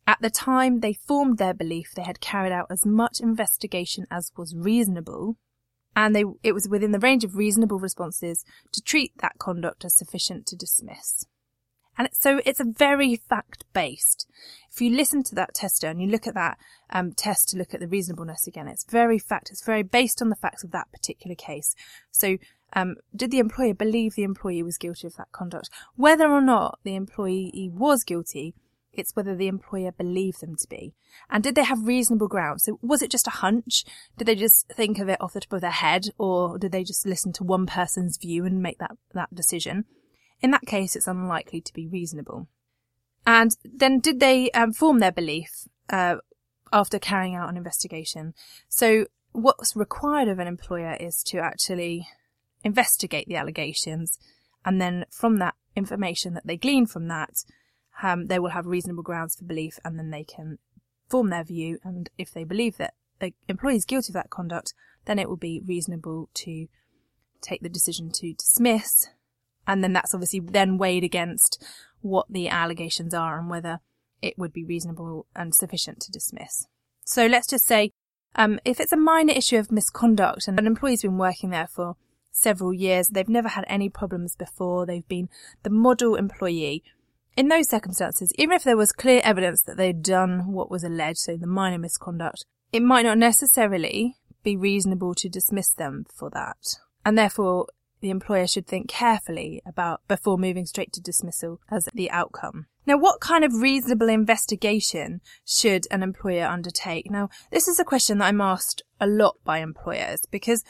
at 0.09 0.21
the 0.21 0.31
time 0.31 0.79
they 0.79 0.93
formed 0.93 1.37
their 1.37 1.53
belief, 1.53 1.91
they 1.95 2.01
had 2.01 2.19
carried 2.19 2.51
out 2.51 2.65
as 2.71 2.83
much 2.83 3.19
investigation 3.19 4.07
as 4.09 4.31
was 4.35 4.55
reasonable, 4.55 5.37
and 5.99 6.15
they, 6.15 6.23
it 6.43 6.53
was 6.53 6.69
within 6.69 6.93
the 6.93 6.99
range 6.99 7.25
of 7.25 7.35
reasonable 7.35 7.77
responses 7.77 8.45
to 8.71 8.81
treat 8.81 9.11
that 9.17 9.37
conduct 9.37 9.83
as 9.83 9.93
sufficient 9.93 10.45
to 10.45 10.55
dismiss. 10.55 11.25
And 11.97 12.07
so 12.13 12.39
it's 12.45 12.61
a 12.61 12.65
very 12.65 13.17
fact 13.17 13.65
based. 13.73 14.25
if 14.71 14.79
you 14.79 14.95
listen 14.95 15.23
to 15.23 15.35
that 15.35 15.53
tester 15.53 15.87
and 15.87 16.01
you 16.01 16.07
look 16.07 16.25
at 16.25 16.35
that 16.35 16.57
um, 16.89 17.11
test 17.11 17.49
to 17.49 17.57
look 17.57 17.73
at 17.73 17.81
the 17.81 17.87
reasonableness 17.89 18.47
again, 18.47 18.69
it's 18.69 18.85
very 18.85 19.19
fact, 19.19 19.49
it's 19.51 19.65
very 19.65 19.83
based 19.83 20.21
on 20.21 20.29
the 20.29 20.37
facts 20.37 20.63
of 20.63 20.71
that 20.71 20.89
particular 20.93 21.35
case. 21.35 21.75
So, 22.11 22.37
um, 22.71 22.95
did 23.13 23.31
the 23.31 23.39
employer 23.39 23.73
believe 23.73 24.15
the 24.15 24.23
employee 24.23 24.63
was 24.63 24.77
guilty 24.77 25.05
of 25.05 25.17
that 25.17 25.33
conduct? 25.33 25.69
Whether 25.97 26.31
or 26.31 26.39
not 26.39 26.79
the 26.83 26.95
employee 26.95 27.69
was 27.73 28.05
guilty, 28.05 28.53
it's 28.93 29.15
whether 29.15 29.35
the 29.35 29.47
employer 29.47 29.91
believed 29.91 30.41
them 30.41 30.55
to 30.55 30.67
be. 30.67 30.93
And 31.29 31.43
did 31.43 31.55
they 31.55 31.63
have 31.63 31.87
reasonable 31.87 32.27
grounds? 32.27 32.63
So 32.65 32.79
was 32.81 33.01
it 33.01 33.11
just 33.11 33.27
a 33.27 33.31
hunch? 33.31 33.83
Did 34.17 34.25
they 34.25 34.35
just 34.35 34.67
think 34.69 34.99
of 34.99 35.09
it 35.09 35.21
off 35.21 35.33
the 35.33 35.41
top 35.41 35.53
of 35.53 35.61
their 35.61 35.71
head? 35.71 36.05
Or 36.17 36.57
did 36.57 36.71
they 36.71 36.83
just 36.83 37.05
listen 37.05 37.31
to 37.33 37.43
one 37.43 37.65
person's 37.65 38.17
view 38.17 38.45
and 38.45 38.61
make 38.61 38.79
that, 38.79 38.97
that 39.13 39.33
decision? 39.33 39.85
In 40.41 40.51
that 40.51 40.65
case, 40.65 40.95
it's 40.95 41.07
unlikely 41.07 41.61
to 41.61 41.73
be 41.73 41.87
reasonable. 41.87 42.47
And 43.25 43.51
then 43.63 43.99
did 43.99 44.19
they 44.19 44.49
um, 44.51 44.73
form 44.73 44.99
their 44.99 45.11
belief 45.11 45.67
uh, 45.89 46.15
after 46.71 46.97
carrying 46.99 47.35
out 47.35 47.49
an 47.49 47.57
investigation? 47.57 48.33
So 48.69 49.05
what's 49.31 49.75
required 49.75 50.27
of 50.27 50.39
an 50.39 50.47
employer 50.47 50.95
is 50.99 51.23
to 51.27 51.39
actually 51.39 52.07
investigate 52.63 53.27
the 53.27 53.35
allegations 53.35 54.17
and 54.65 54.81
then 54.81 55.05
from 55.09 55.37
that 55.37 55.55
information 55.75 56.33
that 56.33 56.45
they 56.45 56.57
glean 56.57 56.85
from 56.85 57.07
that, 57.07 57.43
um, 58.01 58.27
they 58.27 58.39
will 58.39 58.49
have 58.49 58.65
reasonable 58.65 59.03
grounds 59.03 59.35
for 59.35 59.45
belief 59.45 59.79
and 59.83 59.97
then 59.97 60.09
they 60.09 60.23
can 60.23 60.57
form 61.09 61.29
their 61.29 61.43
view. 61.43 61.79
And 61.83 62.09
if 62.17 62.31
they 62.31 62.43
believe 62.43 62.77
that 62.77 62.93
the 63.19 63.33
employee 63.47 63.75
is 63.75 63.85
guilty 63.85 64.11
of 64.11 64.15
that 64.15 64.29
conduct, 64.29 64.73
then 65.05 65.19
it 65.19 65.29
will 65.29 65.37
be 65.37 65.61
reasonable 65.65 66.29
to 66.35 66.67
take 67.41 67.61
the 67.61 67.69
decision 67.69 68.11
to 68.11 68.33
dismiss. 68.33 69.09
And 69.67 69.83
then 69.83 69.93
that's 69.93 70.13
obviously 70.13 70.39
then 70.39 70.77
weighed 70.77 71.03
against 71.03 71.63
what 72.01 72.27
the 72.29 72.47
allegations 72.47 73.13
are 73.13 73.37
and 73.37 73.49
whether 73.49 73.79
it 74.21 74.37
would 74.37 74.53
be 74.53 74.65
reasonable 74.65 75.25
and 75.35 75.53
sufficient 75.53 75.99
to 76.01 76.11
dismiss. 76.11 76.65
So 77.05 77.25
let's 77.27 77.47
just 77.47 77.65
say, 77.65 77.91
um, 78.35 78.59
if 78.63 78.79
it's 78.79 78.93
a 78.93 78.97
minor 78.97 79.33
issue 79.33 79.57
of 79.57 79.71
misconduct 79.71 80.47
and 80.47 80.59
an 80.59 80.67
employee's 80.67 81.01
been 81.01 81.17
working 81.17 81.49
there 81.49 81.67
for 81.67 81.95
several 82.31 82.73
years, 82.73 83.09
they've 83.09 83.27
never 83.27 83.49
had 83.49 83.65
any 83.67 83.89
problems 83.89 84.35
before, 84.35 84.85
they've 84.85 85.07
been 85.07 85.29
the 85.63 85.69
model 85.69 86.15
employee, 86.15 86.83
in 87.39 87.47
those 87.47 87.69
circumstances, 87.69 88.33
even 88.37 88.53
if 88.53 88.65
there 88.65 88.75
was 88.75 88.91
clear 88.91 89.21
evidence 89.23 89.61
that 89.61 89.77
they'd 89.77 90.03
done 90.03 90.51
what 90.51 90.69
was 90.69 90.83
alleged, 90.83 91.19
so 91.19 91.37
the 91.37 91.47
minor 91.47 91.77
misconduct, 91.77 92.43
it 92.73 92.81
might 92.81 93.05
not 93.05 93.17
necessarily 93.17 94.17
be 94.43 94.57
reasonable 94.57 95.15
to 95.15 95.29
dismiss 95.29 95.71
them 95.71 96.05
for 96.13 96.29
that. 96.31 96.57
And 97.05 97.17
therefore, 97.17 97.67
the 98.01 98.09
employer 98.09 98.45
should 98.45 98.67
think 98.67 98.89
carefully 98.89 99.61
about 99.65 100.01
before 100.09 100.37
moving 100.37 100.65
straight 100.65 100.91
to 100.91 101.01
dismissal 101.01 101.61
as 101.71 101.87
the 101.93 102.11
outcome. 102.11 102.65
Now, 102.85 102.97
what 102.97 103.21
kind 103.21 103.45
of 103.45 103.53
reasonable 103.53 104.09
investigation 104.09 105.21
should 105.45 105.87
an 105.91 106.03
employer 106.03 106.45
undertake? 106.45 107.09
Now, 107.09 107.29
this 107.51 107.69
is 107.69 107.79
a 107.79 107.85
question 107.85 108.17
that 108.17 108.25
I'm 108.25 108.41
asked 108.41 108.83
a 108.99 109.07
lot 109.07 109.37
by 109.45 109.59
employers 109.59 110.25
because, 110.29 110.65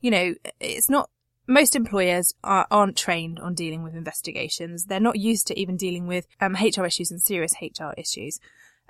you 0.00 0.10
know, 0.10 0.34
it's 0.58 0.88
not 0.88 1.10
most 1.48 1.74
employers 1.74 2.34
are, 2.44 2.66
aren't 2.70 2.96
trained 2.96 3.40
on 3.40 3.54
dealing 3.54 3.82
with 3.82 3.94
investigations. 3.94 4.84
They're 4.84 5.00
not 5.00 5.18
used 5.18 5.46
to 5.48 5.58
even 5.58 5.76
dealing 5.76 6.06
with 6.06 6.26
um, 6.40 6.54
HR 6.54 6.84
issues 6.84 7.10
and 7.10 7.20
serious 7.20 7.54
HR 7.60 7.92
issues. 7.96 8.38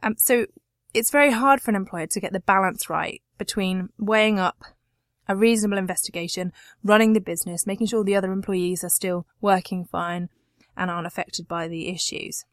Um, 0.02 0.16
so 0.18 0.46
it's 0.92 1.12
very 1.12 1.30
hard 1.30 1.60
for 1.60 1.70
an 1.70 1.76
employer 1.76 2.08
to 2.08 2.20
get 2.20 2.32
the 2.32 2.40
balance 2.40 2.90
right 2.90 3.22
between 3.38 3.90
weighing 3.98 4.40
up 4.40 4.64
a 5.28 5.36
reasonable 5.36 5.78
investigation, 5.78 6.52
running 6.82 7.12
the 7.12 7.20
business, 7.20 7.66
making 7.66 7.86
sure 7.86 8.02
the 8.02 8.16
other 8.16 8.32
employees 8.32 8.82
are 8.82 8.88
still 8.88 9.26
working 9.40 9.84
fine 9.84 10.28
and 10.76 10.90
aren't 10.90 11.06
affected 11.06 11.46
by 11.46 11.68
the 11.68 11.88
issues. 11.88 12.44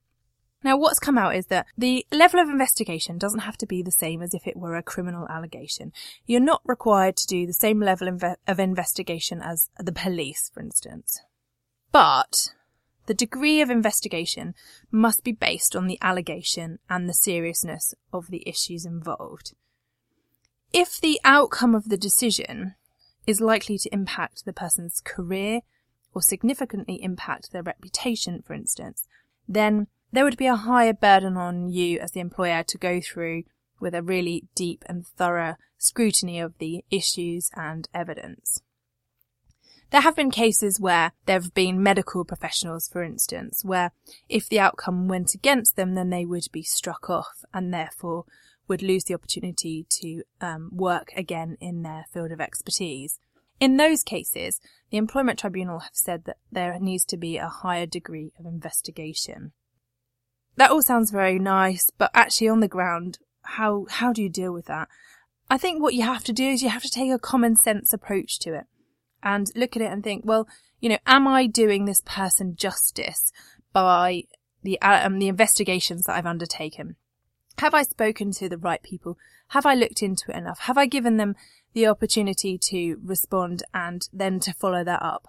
Now, 0.65 0.77
what's 0.77 0.97
come 0.97 1.19
out 1.19 1.35
is 1.35 1.45
that 1.47 1.67
the 1.77 2.07
level 2.11 2.39
of 2.39 2.49
investigation 2.49 3.19
doesn't 3.19 3.41
have 3.41 3.55
to 3.59 3.67
be 3.67 3.83
the 3.83 3.91
same 3.91 4.23
as 4.23 4.33
if 4.33 4.47
it 4.47 4.57
were 4.57 4.75
a 4.75 4.81
criminal 4.81 5.27
allegation. 5.29 5.93
You're 6.25 6.39
not 6.39 6.63
required 6.65 7.17
to 7.17 7.27
do 7.27 7.45
the 7.45 7.53
same 7.53 7.79
level 7.79 8.07
of 8.47 8.59
investigation 8.59 9.43
as 9.43 9.69
the 9.77 9.91
police, 9.91 10.49
for 10.51 10.61
instance. 10.61 11.21
But 11.91 12.49
the 13.05 13.13
degree 13.13 13.61
of 13.61 13.69
investigation 13.69 14.55
must 14.89 15.23
be 15.23 15.33
based 15.33 15.75
on 15.75 15.85
the 15.85 15.99
allegation 16.01 16.79
and 16.89 17.07
the 17.07 17.13
seriousness 17.13 17.93
of 18.11 18.31
the 18.31 18.41
issues 18.49 18.85
involved. 18.85 19.53
If 20.73 20.99
the 20.99 21.21
outcome 21.23 21.75
of 21.75 21.89
the 21.89 21.97
decision 21.97 22.73
is 23.27 23.39
likely 23.39 23.77
to 23.77 23.93
impact 23.93 24.45
the 24.45 24.51
person's 24.51 24.99
career 24.99 25.61
or 26.15 26.23
significantly 26.23 27.03
impact 27.03 27.51
their 27.51 27.61
reputation, 27.61 28.41
for 28.41 28.55
instance, 28.55 29.05
then 29.47 29.85
there 30.15 30.23
would 30.23 30.37
be 30.37 30.47
a 30.47 30.55
higher 30.55 30.93
burden 30.93 31.35
on 31.37 31.69
you 31.69 31.99
as 31.99 32.11
the 32.11 32.19
employer 32.19 32.63
to 32.63 32.77
go 32.77 33.01
through 33.01 33.43
with 33.79 33.93
a 33.93 34.01
really 34.01 34.45
deep 34.55 34.83
and 34.87 35.05
thorough 35.05 35.55
scrutiny 35.77 36.39
of 36.39 36.57
the 36.57 36.83
issues 36.89 37.49
and 37.55 37.87
evidence. 37.93 38.61
There 39.91 40.01
have 40.01 40.15
been 40.15 40.31
cases 40.31 40.79
where 40.79 41.11
there 41.25 41.39
have 41.39 41.53
been 41.53 41.83
medical 41.83 42.25
professionals, 42.25 42.87
for 42.87 43.03
instance, 43.03 43.63
where 43.63 43.91
if 44.27 44.49
the 44.49 44.59
outcome 44.59 45.07
went 45.07 45.33
against 45.33 45.75
them, 45.75 45.95
then 45.95 46.09
they 46.09 46.25
would 46.25 46.47
be 46.51 46.63
struck 46.63 47.09
off 47.09 47.43
and 47.53 47.73
therefore 47.73 48.25
would 48.67 48.81
lose 48.81 49.03
the 49.03 49.13
opportunity 49.13 49.85
to 49.89 50.23
um, 50.41 50.69
work 50.73 51.11
again 51.15 51.55
in 51.61 51.83
their 51.83 52.05
field 52.11 52.31
of 52.31 52.41
expertise. 52.41 53.19
In 53.59 53.77
those 53.77 54.01
cases, 54.03 54.59
the 54.89 54.97
Employment 54.97 55.39
Tribunal 55.39 55.79
have 55.79 55.93
said 55.93 56.25
that 56.25 56.37
there 56.51 56.77
needs 56.79 57.05
to 57.05 57.17
be 57.17 57.37
a 57.37 57.47
higher 57.47 57.85
degree 57.85 58.33
of 58.39 58.45
investigation 58.45 59.53
that 60.57 60.71
all 60.71 60.81
sounds 60.81 61.11
very 61.11 61.39
nice, 61.39 61.89
but 61.97 62.11
actually 62.13 62.49
on 62.49 62.59
the 62.59 62.67
ground, 62.67 63.19
how, 63.43 63.85
how 63.89 64.13
do 64.13 64.21
you 64.21 64.29
deal 64.29 64.53
with 64.53 64.65
that? 64.65 64.87
I 65.49 65.57
think 65.57 65.81
what 65.81 65.93
you 65.93 66.03
have 66.03 66.23
to 66.25 66.33
do 66.33 66.49
is 66.49 66.63
you 66.63 66.69
have 66.69 66.83
to 66.83 66.89
take 66.89 67.11
a 67.11 67.19
common 67.19 67.55
sense 67.55 67.93
approach 67.93 68.39
to 68.39 68.53
it 68.55 68.65
and 69.21 69.47
look 69.55 69.75
at 69.75 69.81
it 69.81 69.91
and 69.91 70.03
think, 70.03 70.23
well, 70.25 70.47
you 70.79 70.89
know, 70.89 70.97
am 71.05 71.27
I 71.27 71.47
doing 71.47 71.85
this 71.85 72.01
person 72.05 72.55
justice 72.55 73.31
by 73.73 74.23
the, 74.63 74.81
um, 74.81 75.19
the 75.19 75.27
investigations 75.27 76.05
that 76.05 76.15
I've 76.15 76.25
undertaken? 76.25 76.95
Have 77.59 77.73
I 77.73 77.83
spoken 77.83 78.31
to 78.33 78.49
the 78.49 78.57
right 78.57 78.81
people? 78.81 79.17
Have 79.49 79.65
I 79.65 79.75
looked 79.75 80.01
into 80.01 80.31
it 80.31 80.37
enough? 80.37 80.59
Have 80.61 80.77
I 80.77 80.87
given 80.87 81.17
them 81.17 81.35
the 81.73 81.87
opportunity 81.87 82.57
to 82.57 82.97
respond 83.03 83.63
and 83.73 84.07
then 84.11 84.39
to 84.41 84.53
follow 84.53 84.83
that 84.83 85.01
up? 85.01 85.27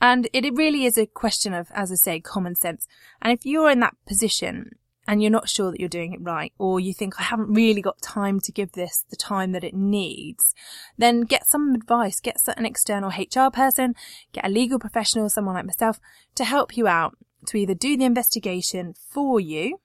And 0.00 0.28
it 0.32 0.44
really 0.54 0.84
is 0.84 0.98
a 0.98 1.06
question 1.06 1.54
of, 1.54 1.68
as 1.72 1.90
I 1.90 1.94
say, 1.94 2.20
common 2.20 2.54
sense. 2.54 2.86
And 3.22 3.32
if 3.32 3.46
you're 3.46 3.70
in 3.70 3.80
that 3.80 3.96
position 4.06 4.72
and 5.08 5.22
you're 5.22 5.30
not 5.30 5.48
sure 5.48 5.70
that 5.70 5.80
you're 5.80 5.88
doing 5.88 6.12
it 6.12 6.20
right, 6.22 6.52
or 6.58 6.80
you 6.80 6.92
think 6.92 7.18
I 7.18 7.22
haven't 7.22 7.54
really 7.54 7.80
got 7.80 8.02
time 8.02 8.40
to 8.40 8.52
give 8.52 8.72
this 8.72 9.04
the 9.08 9.16
time 9.16 9.52
that 9.52 9.64
it 9.64 9.74
needs, 9.74 10.54
then 10.98 11.22
get 11.22 11.46
some 11.46 11.74
advice, 11.74 12.20
get 12.20 12.36
an 12.56 12.66
external 12.66 13.10
HR 13.10 13.50
person, 13.50 13.94
get 14.32 14.44
a 14.44 14.50
legal 14.50 14.78
professional, 14.78 15.30
someone 15.30 15.54
like 15.54 15.66
myself, 15.66 16.00
to 16.34 16.44
help 16.44 16.76
you 16.76 16.88
out 16.88 17.16
to 17.46 17.56
either 17.56 17.74
do 17.74 17.96
the 17.96 18.04
investigation 18.04 18.94
for 18.94 19.38
you 19.38 19.78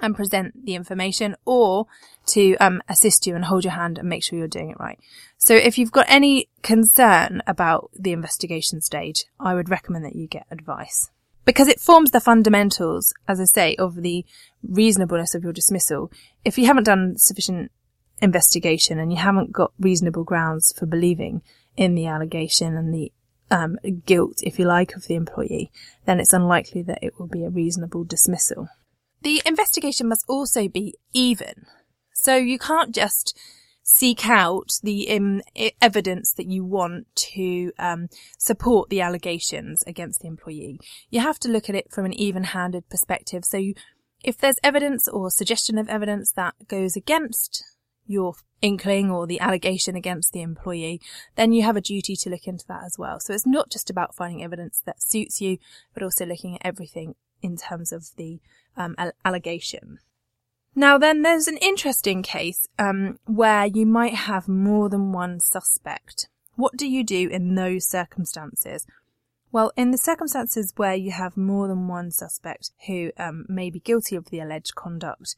and 0.00 0.16
present 0.16 0.64
the 0.64 0.74
information 0.74 1.36
or 1.44 1.86
to 2.26 2.56
um, 2.56 2.82
assist 2.88 3.26
you 3.26 3.34
and 3.34 3.44
hold 3.44 3.64
your 3.64 3.72
hand 3.72 3.98
and 3.98 4.08
make 4.08 4.22
sure 4.22 4.38
you're 4.38 4.48
doing 4.48 4.70
it 4.70 4.80
right. 4.80 4.98
So 5.38 5.54
if 5.54 5.78
you've 5.78 5.92
got 5.92 6.06
any 6.08 6.48
concern 6.62 7.42
about 7.46 7.90
the 7.94 8.12
investigation 8.12 8.80
stage, 8.80 9.24
I 9.38 9.54
would 9.54 9.68
recommend 9.68 10.04
that 10.04 10.16
you 10.16 10.26
get 10.26 10.46
advice. 10.50 11.10
Because 11.44 11.68
it 11.68 11.80
forms 11.80 12.10
the 12.10 12.20
fundamentals, 12.20 13.12
as 13.28 13.38
I 13.38 13.44
say, 13.44 13.76
of 13.76 13.96
the 13.96 14.24
reasonableness 14.62 15.34
of 15.34 15.42
your 15.42 15.52
dismissal. 15.52 16.10
If 16.44 16.56
you 16.56 16.66
haven't 16.66 16.84
done 16.84 17.18
sufficient 17.18 17.70
investigation 18.22 18.98
and 18.98 19.12
you 19.12 19.18
haven't 19.18 19.52
got 19.52 19.72
reasonable 19.78 20.24
grounds 20.24 20.72
for 20.78 20.86
believing 20.86 21.42
in 21.76 21.94
the 21.94 22.06
allegation 22.06 22.76
and 22.76 22.94
the 22.94 23.12
um, 23.50 23.78
guilt, 24.06 24.40
if 24.42 24.58
you 24.58 24.64
like, 24.64 24.94
of 24.96 25.06
the 25.06 25.14
employee, 25.14 25.70
then 26.06 26.18
it's 26.18 26.32
unlikely 26.32 26.82
that 26.82 27.00
it 27.02 27.18
will 27.18 27.26
be 27.26 27.44
a 27.44 27.50
reasonable 27.50 28.04
dismissal. 28.04 28.68
The 29.24 29.42
investigation 29.46 30.06
must 30.08 30.24
also 30.28 30.68
be 30.68 30.94
even. 31.14 31.66
So 32.12 32.36
you 32.36 32.58
can't 32.58 32.94
just 32.94 33.36
seek 33.82 34.28
out 34.28 34.78
the 34.82 35.10
um, 35.10 35.40
evidence 35.80 36.32
that 36.34 36.46
you 36.46 36.64
want 36.64 37.06
to 37.16 37.72
um, 37.78 38.08
support 38.38 38.90
the 38.90 39.00
allegations 39.00 39.82
against 39.86 40.20
the 40.20 40.28
employee. 40.28 40.78
You 41.10 41.20
have 41.20 41.38
to 41.40 41.48
look 41.48 41.70
at 41.70 41.74
it 41.74 41.90
from 41.90 42.04
an 42.04 42.12
even-handed 42.12 42.88
perspective. 42.90 43.44
So 43.46 43.56
you, 43.56 43.74
if 44.22 44.36
there's 44.36 44.58
evidence 44.62 45.08
or 45.08 45.30
suggestion 45.30 45.78
of 45.78 45.88
evidence 45.88 46.30
that 46.32 46.54
goes 46.68 46.94
against 46.94 47.64
your 48.06 48.34
inkling 48.60 49.10
or 49.10 49.26
the 49.26 49.40
allegation 49.40 49.96
against 49.96 50.32
the 50.32 50.42
employee, 50.42 51.00
then 51.36 51.52
you 51.52 51.62
have 51.62 51.76
a 51.76 51.80
duty 51.80 52.14
to 52.16 52.30
look 52.30 52.46
into 52.46 52.66
that 52.68 52.84
as 52.84 52.96
well. 52.98 53.20
So 53.20 53.32
it's 53.32 53.46
not 53.46 53.70
just 53.70 53.88
about 53.88 54.14
finding 54.14 54.44
evidence 54.44 54.82
that 54.84 55.02
suits 55.02 55.40
you, 55.40 55.56
but 55.94 56.02
also 56.02 56.26
looking 56.26 56.56
at 56.56 56.66
everything 56.66 57.14
in 57.42 57.56
terms 57.56 57.92
of 57.92 58.08
the 58.16 58.40
um, 58.76 58.96
allegation. 59.24 59.98
Now 60.74 60.98
then, 60.98 61.22
there's 61.22 61.46
an 61.46 61.58
interesting 61.58 62.22
case 62.22 62.66
um, 62.78 63.18
where 63.26 63.66
you 63.66 63.86
might 63.86 64.14
have 64.14 64.48
more 64.48 64.88
than 64.88 65.12
one 65.12 65.38
suspect. 65.40 66.28
What 66.56 66.76
do 66.76 66.86
you 66.86 67.04
do 67.04 67.28
in 67.28 67.54
those 67.54 67.86
circumstances? 67.86 68.86
Well, 69.52 69.70
in 69.76 69.92
the 69.92 69.98
circumstances 69.98 70.72
where 70.76 70.94
you 70.94 71.12
have 71.12 71.36
more 71.36 71.68
than 71.68 71.86
one 71.86 72.10
suspect 72.10 72.72
who 72.88 73.12
um, 73.16 73.46
may 73.48 73.70
be 73.70 73.78
guilty 73.78 74.16
of 74.16 74.30
the 74.30 74.40
alleged 74.40 74.74
conduct, 74.74 75.36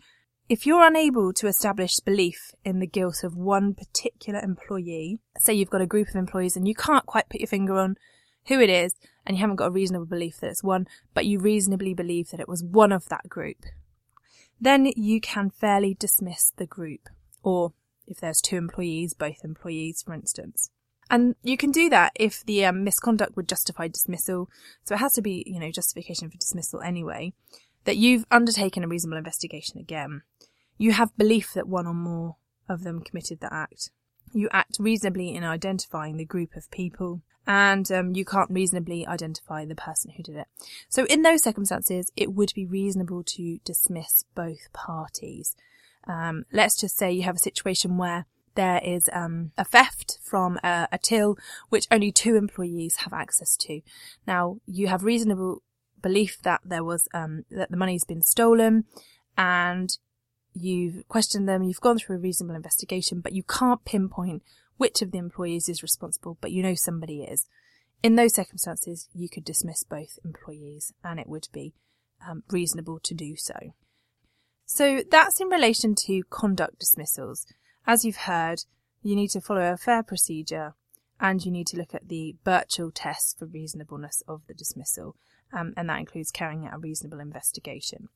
if 0.49 0.65
you're 0.65 0.87
unable 0.87 1.35
to 1.35 1.49
establish 1.49 2.01
belief 2.01 2.53
in 2.65 2.79
the 2.79 2.87
guilt 2.87 3.25
of 3.25 3.37
one 3.37 3.75
particular 3.75 4.41
employee, 4.41 5.19
say 5.39 5.53
you've 5.53 5.71
got 5.71 5.83
a 5.83 5.87
group 5.87 6.09
of 6.09 6.17
employees 6.17 6.57
and 6.57 6.67
you 6.67 6.75
can't 6.75 7.05
quite 7.05 7.29
put 7.29 7.41
your 7.41 7.49
finger 7.49 7.75
on 7.75 7.97
who 8.49 8.61
it 8.61 8.71
is, 8.71 8.95
and 9.25 9.37
you 9.37 9.41
haven't 9.41 9.57
got 9.57 9.69
a 9.69 9.73
reasonable 9.73 10.07
belief 10.07 10.39
that 10.41 10.51
it's 10.51 10.63
one, 10.63 10.87
but 11.15 11.27
you 11.27 11.39
reasonably 11.39 11.95
believe 11.95 12.31
that 12.31 12.41
it 12.41 12.49
was 12.49 12.63
one 12.63 12.93
of 12.93 13.09
that 13.09 13.29
group, 13.29 13.65
then 14.61 14.93
you 14.97 15.21
can 15.21 15.51
fairly 15.51 15.95
dismiss 15.95 16.53
the 16.57 16.67
group. 16.67 17.09
Or 17.43 17.73
if 18.07 18.19
there's 18.19 18.41
two 18.41 18.57
employees, 18.57 19.15
both 19.15 19.45
employees, 19.45 20.03
for 20.03 20.15
instance. 20.15 20.71
And 21.11 21.37
you 21.43 21.57
can 21.57 21.71
do 21.71 21.89
that 21.91 22.13
if 22.17 22.45
the 22.45 22.65
um, 22.65 22.83
misconduct 22.83 23.37
would 23.37 23.49
justify 23.49 23.89
dismissal. 23.89 24.49
So 24.85 24.95
it 24.95 24.99
has 24.99 25.13
to 25.15 25.23
be, 25.23 25.45
you 25.47 25.61
know, 25.61 25.71
justification 25.71 26.31
for 26.31 26.39
dismissal 26.39 26.81
anyway. 26.81 27.33
That 27.85 27.97
you've 27.97 28.25
undertaken 28.33 28.83
a 28.83 28.89
reasonable 28.89 29.19
investigation 29.19 29.79
again. 29.79 30.23
You 30.77 30.93
have 30.93 31.17
belief 31.17 31.53
that 31.55 31.69
one 31.69 31.87
or 31.87 31.95
more 31.95 32.37
of 32.69 32.83
them 32.83 33.01
committed 33.01 33.41
the 33.41 33.53
act. 33.53 33.91
You 34.33 34.49
act 34.53 34.77
reasonably 34.79 35.35
in 35.35 35.45
identifying 35.45 36.17
the 36.17 36.25
group 36.25 36.57
of 36.57 36.71
people 36.71 37.23
and 37.47 37.91
um, 37.93 38.15
you 38.15 38.25
can't 38.25 38.51
reasonably 38.51 39.07
identify 39.07 39.65
the 39.65 39.75
person 39.77 40.13
who 40.17 40.23
did 40.23 40.37
it. 40.37 40.49
So 40.89 41.05
in 41.07 41.23
those 41.23 41.43
circumstances, 41.43 42.11
it 42.17 42.33
would 42.33 42.53
be 42.55 42.67
reasonable 42.67 43.23
to 43.25 43.59
dismiss 43.65 44.25
both 44.35 44.73
parties. 44.73 45.55
Um, 46.09 46.45
let's 46.53 46.77
just 46.77 46.97
say 46.97 47.13
you 47.13 47.23
have 47.23 47.37
a 47.37 47.41
situation 47.41 47.99
where 47.99 48.27
there 48.57 48.81
is 48.83 49.09
um, 49.13 49.53
a 49.57 49.65
theft 49.65 50.19
from 50.23 50.59
a, 50.65 50.89
a 50.91 50.99
till 50.99 51.37
which 51.69 51.87
only 51.91 52.11
two 52.11 52.37
employees 52.37 52.97
have 52.99 53.13
access 53.13 53.57
to. 53.59 53.81
Now 54.27 54.59
you 54.67 54.89
have 54.89 55.05
reasonable 55.05 55.63
belief 56.03 56.39
that 56.43 56.61
there 56.65 56.85
was 56.85 57.09
um, 57.15 57.45
that 57.51 57.71
the 57.71 57.77
money's 57.77 58.05
been 58.05 58.23
stolen, 58.23 58.85
and 59.37 59.97
you've 60.57 61.07
questioned 61.09 61.49
them. 61.49 61.63
You've 61.63 61.81
gone 61.81 61.99
through 61.99 62.17
a 62.17 62.21
reasonable 62.21 62.55
investigation, 62.55 63.21
but 63.21 63.33
you 63.33 63.43
can't 63.43 63.85
pinpoint 63.85 64.43
which 64.77 65.03
of 65.03 65.11
the 65.11 65.19
employees 65.19 65.69
is 65.69 65.83
responsible, 65.83 66.39
but 66.41 66.53
you 66.53 66.63
know 66.63 66.75
somebody 66.75 67.23
is. 67.23 67.47
In 68.03 68.17
those 68.17 68.35
circumstances, 68.35 69.09
you 69.15 69.29
could 69.29 69.45
dismiss 69.45 69.85
both 69.85 70.19
employees, 70.25 70.93
and 71.03 71.19
it 71.19 71.29
would 71.29 71.49
be 71.53 71.73
um, 72.29 72.43
reasonable 72.51 73.01
to 73.03 73.15
do 73.15 73.37
so. 73.37 73.55
So 74.67 75.03
that's 75.11 75.41
in 75.41 75.49
relation 75.49 75.95
to 76.07 76.23
conduct 76.29 76.81
dismissals. 76.81 77.47
As 77.87 78.05
you've 78.05 78.17
heard, 78.17 78.65
you 79.03 79.15
need 79.15 79.31
to 79.31 79.41
follow 79.41 79.73
a 79.73 79.77
fair 79.77 80.03
procedure 80.03 80.75
and 81.21 81.45
you 81.45 81.51
need 81.51 81.67
to 81.69 81.77
look 81.77 81.95
at 81.95 82.09
the 82.09 82.37
Burchell 82.45 82.91
test 82.91 83.39
for 83.39 83.47
reasonableness 83.47 84.23
of 84.29 84.43
the 84.47 84.55
dismissal, 84.55 85.17
um, 85.53 85.73
and 85.77 85.89
that 85.89 86.01
includes 86.01 86.31
carrying 86.31 86.67
out 86.67 86.75
a 86.75 86.79
reasonable 86.79 87.21
investigation. 87.21 88.09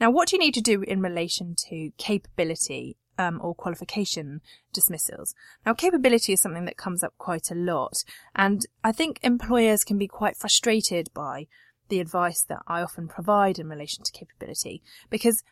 Now, 0.00 0.10
what 0.10 0.28
do 0.28 0.36
you 0.36 0.40
need 0.40 0.54
to 0.54 0.60
do 0.60 0.82
in 0.82 1.00
relation 1.00 1.54
to 1.68 1.90
capability 1.98 2.96
um, 3.18 3.40
or 3.42 3.54
qualification 3.54 4.40
dismissals? 4.72 5.34
Now, 5.64 5.74
capability 5.74 6.32
is 6.32 6.42
something 6.42 6.64
that 6.66 6.76
comes 6.76 7.02
up 7.02 7.14
quite 7.18 7.50
a 7.50 7.54
lot, 7.54 8.04
and 8.34 8.66
I 8.82 8.92
think 8.92 9.20
employers 9.22 9.84
can 9.84 9.98
be 9.98 10.08
quite 10.08 10.36
frustrated 10.36 11.08
by 11.14 11.46
the 11.88 12.00
advice 12.00 12.42
that 12.48 12.62
I 12.66 12.80
often 12.80 13.08
provide 13.08 13.58
in 13.58 13.68
relation 13.68 14.04
to 14.04 14.12
capability 14.12 14.82
because 15.10 15.42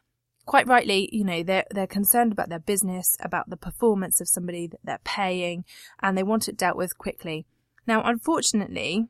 quite 0.45 0.67
rightly, 0.67 1.09
you 1.13 1.25
know, 1.25 1.43
they're, 1.43 1.65
they're 1.71 1.87
concerned 1.87 2.33
about 2.33 2.49
their 2.49 2.59
business, 2.59 3.17
about 3.21 3.49
the 3.51 3.57
performance 3.57 4.21
of 4.21 4.29
somebody 4.29 4.67
that 4.67 4.81
they're 4.83 5.01
paying, 5.05 5.65
and 6.01 6.17
they 6.17 6.23
want 6.23 6.49
it 6.49 6.57
dealt 6.57 6.77
with 6.77 6.99
quickly. 6.99 7.47
Now, 7.87 8.03
unfortunately, 8.05 9.07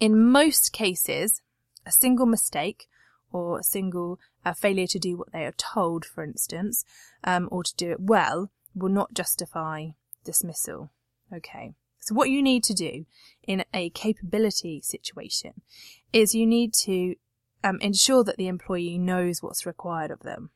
in 0.00 0.30
most 0.30 0.72
cases, 0.72 1.40
a 1.86 1.92
single 1.92 2.26
mistake 2.26 2.88
or 3.32 3.58
a 3.58 3.64
single 3.64 4.18
uh, 4.44 4.52
failure 4.52 4.86
to 4.86 4.98
do 4.98 5.16
what 5.16 5.32
they 5.32 5.44
are 5.44 5.52
told, 5.52 6.04
for 6.04 6.22
instance, 6.22 6.84
um, 7.24 7.48
or 7.50 7.62
to 7.62 7.74
do 7.76 7.90
it 7.90 8.00
well, 8.00 8.50
will 8.74 8.90
not 8.90 9.14
justify 9.14 9.88
dismissal. 10.24 10.90
Okay. 11.32 11.74
So 12.00 12.14
what 12.14 12.30
you 12.30 12.42
need 12.42 12.64
to 12.64 12.74
do 12.74 13.06
in 13.44 13.64
a 13.72 13.90
capability 13.90 14.80
situation 14.82 15.62
is 16.12 16.34
you 16.34 16.46
need 16.46 16.74
to 16.82 17.14
um, 17.62 17.78
ensure 17.80 18.24
that 18.24 18.36
the 18.36 18.48
employee 18.48 18.98
knows 18.98 19.40
what's 19.40 19.66
required 19.66 20.10
of 20.10 20.20
them. 20.20 20.50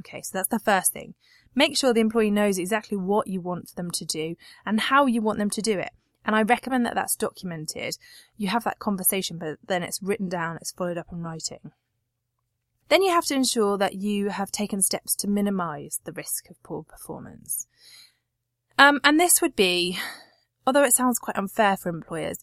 Okay, 0.00 0.20
so 0.22 0.30
that's 0.34 0.48
the 0.48 0.58
first 0.58 0.92
thing. 0.92 1.14
Make 1.54 1.76
sure 1.76 1.92
the 1.92 2.00
employee 2.00 2.30
knows 2.30 2.58
exactly 2.58 2.96
what 2.96 3.26
you 3.26 3.40
want 3.40 3.74
them 3.74 3.90
to 3.92 4.04
do 4.04 4.36
and 4.66 4.80
how 4.80 5.06
you 5.06 5.22
want 5.22 5.38
them 5.38 5.50
to 5.50 5.62
do 5.62 5.78
it. 5.78 5.92
And 6.24 6.36
I 6.36 6.42
recommend 6.42 6.86
that 6.86 6.94
that's 6.94 7.16
documented. 7.16 7.96
You 8.36 8.48
have 8.48 8.64
that 8.64 8.78
conversation, 8.78 9.38
but 9.38 9.58
then 9.66 9.82
it's 9.82 10.02
written 10.02 10.28
down, 10.28 10.56
it's 10.56 10.72
followed 10.72 10.98
up 10.98 11.08
in 11.12 11.22
writing. 11.22 11.72
Then 12.88 13.02
you 13.02 13.10
have 13.10 13.24
to 13.26 13.34
ensure 13.34 13.78
that 13.78 13.94
you 13.94 14.28
have 14.28 14.52
taken 14.52 14.82
steps 14.82 15.14
to 15.16 15.28
minimize 15.28 16.00
the 16.04 16.12
risk 16.12 16.50
of 16.50 16.62
poor 16.62 16.82
performance. 16.82 17.66
Um, 18.78 19.00
and 19.02 19.18
this 19.18 19.40
would 19.40 19.56
be, 19.56 19.98
although 20.66 20.84
it 20.84 20.94
sounds 20.94 21.18
quite 21.18 21.38
unfair 21.38 21.76
for 21.76 21.88
employers, 21.88 22.38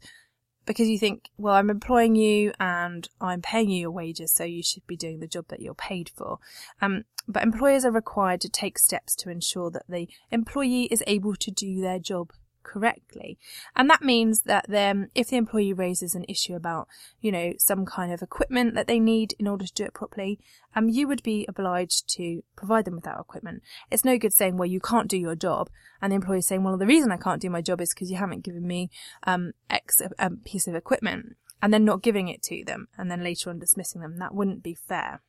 because 0.65 0.87
you 0.87 0.99
think, 0.99 1.29
well, 1.37 1.55
I'm 1.55 1.69
employing 1.69 2.15
you 2.15 2.53
and 2.59 3.07
I'm 3.19 3.41
paying 3.41 3.69
you 3.69 3.79
your 3.79 3.91
wages, 3.91 4.31
so 4.31 4.43
you 4.43 4.61
should 4.61 4.85
be 4.87 4.95
doing 4.95 5.19
the 5.19 5.27
job 5.27 5.45
that 5.49 5.61
you're 5.61 5.73
paid 5.73 6.11
for. 6.15 6.39
Um, 6.81 7.05
but 7.27 7.43
employers 7.43 7.85
are 7.85 7.91
required 7.91 8.41
to 8.41 8.49
take 8.49 8.77
steps 8.77 9.15
to 9.17 9.29
ensure 9.29 9.71
that 9.71 9.85
the 9.87 10.07
employee 10.31 10.85
is 10.85 11.03
able 11.07 11.35
to 11.35 11.51
do 11.51 11.81
their 11.81 11.99
job 11.99 12.31
correctly. 12.69 13.38
And 13.75 13.89
that 13.89 14.01
means 14.01 14.41
that 14.41 14.65
then 14.67 15.10
if 15.15 15.29
the 15.29 15.38
employee 15.38 15.73
raises 15.73 16.13
an 16.13 16.25
issue 16.27 16.53
about, 16.53 16.88
you 17.19 17.32
know, 17.32 17.53
some 17.58 17.86
kind 17.86 18.12
of 18.13 18.21
equipment 18.21 18.75
that 18.75 18.88
they 18.88 18.99
need 18.99 19.34
in 19.39 19.47
order 19.47 19.65
to 19.65 19.73
do 19.73 19.86
it 19.86 19.93
properly, 19.93 20.39
um, 20.75 20.89
you 20.89 21.08
would 21.08 21.23
be 21.23 21.45
obliged 21.47 22.08
to 22.15 22.43
provide 22.55 22.86
them 22.86 22.95
with 22.95 23.05
that 23.05 23.19
equipment. 23.19 23.63
It's 23.89 24.05
no 24.05 24.17
good 24.17 24.34
saying, 24.34 24.58
well, 24.58 24.67
you 24.67 24.79
can't 24.79 25.10
do 25.10 25.17
your 25.17 25.36
job. 25.36 25.69
And 26.01 26.12
the 26.12 26.15
employee 26.15 26.41
saying, 26.41 26.63
well, 26.63 26.77
the 26.77 26.86
reason 26.86 27.12
I 27.12 27.17
can't 27.17 27.41
do 27.41 27.49
my 27.49 27.62
job 27.62 27.82
is 27.82 27.93
because 27.93 28.12
you 28.12 28.17
haven't 28.17 28.43
given 28.43 28.67
me, 28.67 28.89
um, 29.23 29.53
X 29.69 30.01
piece 30.43 30.67
of 30.67 30.75
equipment 30.75 31.36
and 31.62 31.73
then 31.73 31.84
not 31.84 32.01
giving 32.03 32.27
it 32.27 32.41
to 32.43 32.63
them 32.63 32.88
and 32.97 33.10
then 33.10 33.23
later 33.23 33.49
on 33.49 33.60
dismissing 33.60 34.01
them. 34.01 34.19
That 34.19 34.34
wouldn't 34.34 34.63
be 34.63 34.75
fair. 34.75 35.21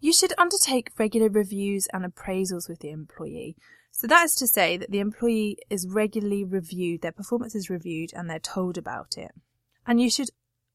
You 0.00 0.14
should 0.14 0.32
undertake 0.38 0.90
regular 0.98 1.28
reviews 1.28 1.86
and 1.92 2.04
appraisals 2.04 2.68
with 2.68 2.80
the 2.80 2.90
employee 2.90 3.56
so 3.90 4.06
that 4.06 4.24
is 4.24 4.34
to 4.36 4.46
say 4.46 4.76
that 4.76 4.90
the 4.90 5.00
employee 5.00 5.58
is 5.68 5.86
regularly 5.86 6.44
reviewed, 6.44 7.02
their 7.02 7.12
performance 7.12 7.54
is 7.54 7.70
reviewed, 7.70 8.12
and 8.14 8.28
they're 8.28 8.38
told 8.38 8.78
about 8.78 9.16
it. 9.16 9.32
And 9.86 10.00
you 10.00 10.10
should, 10.10 10.30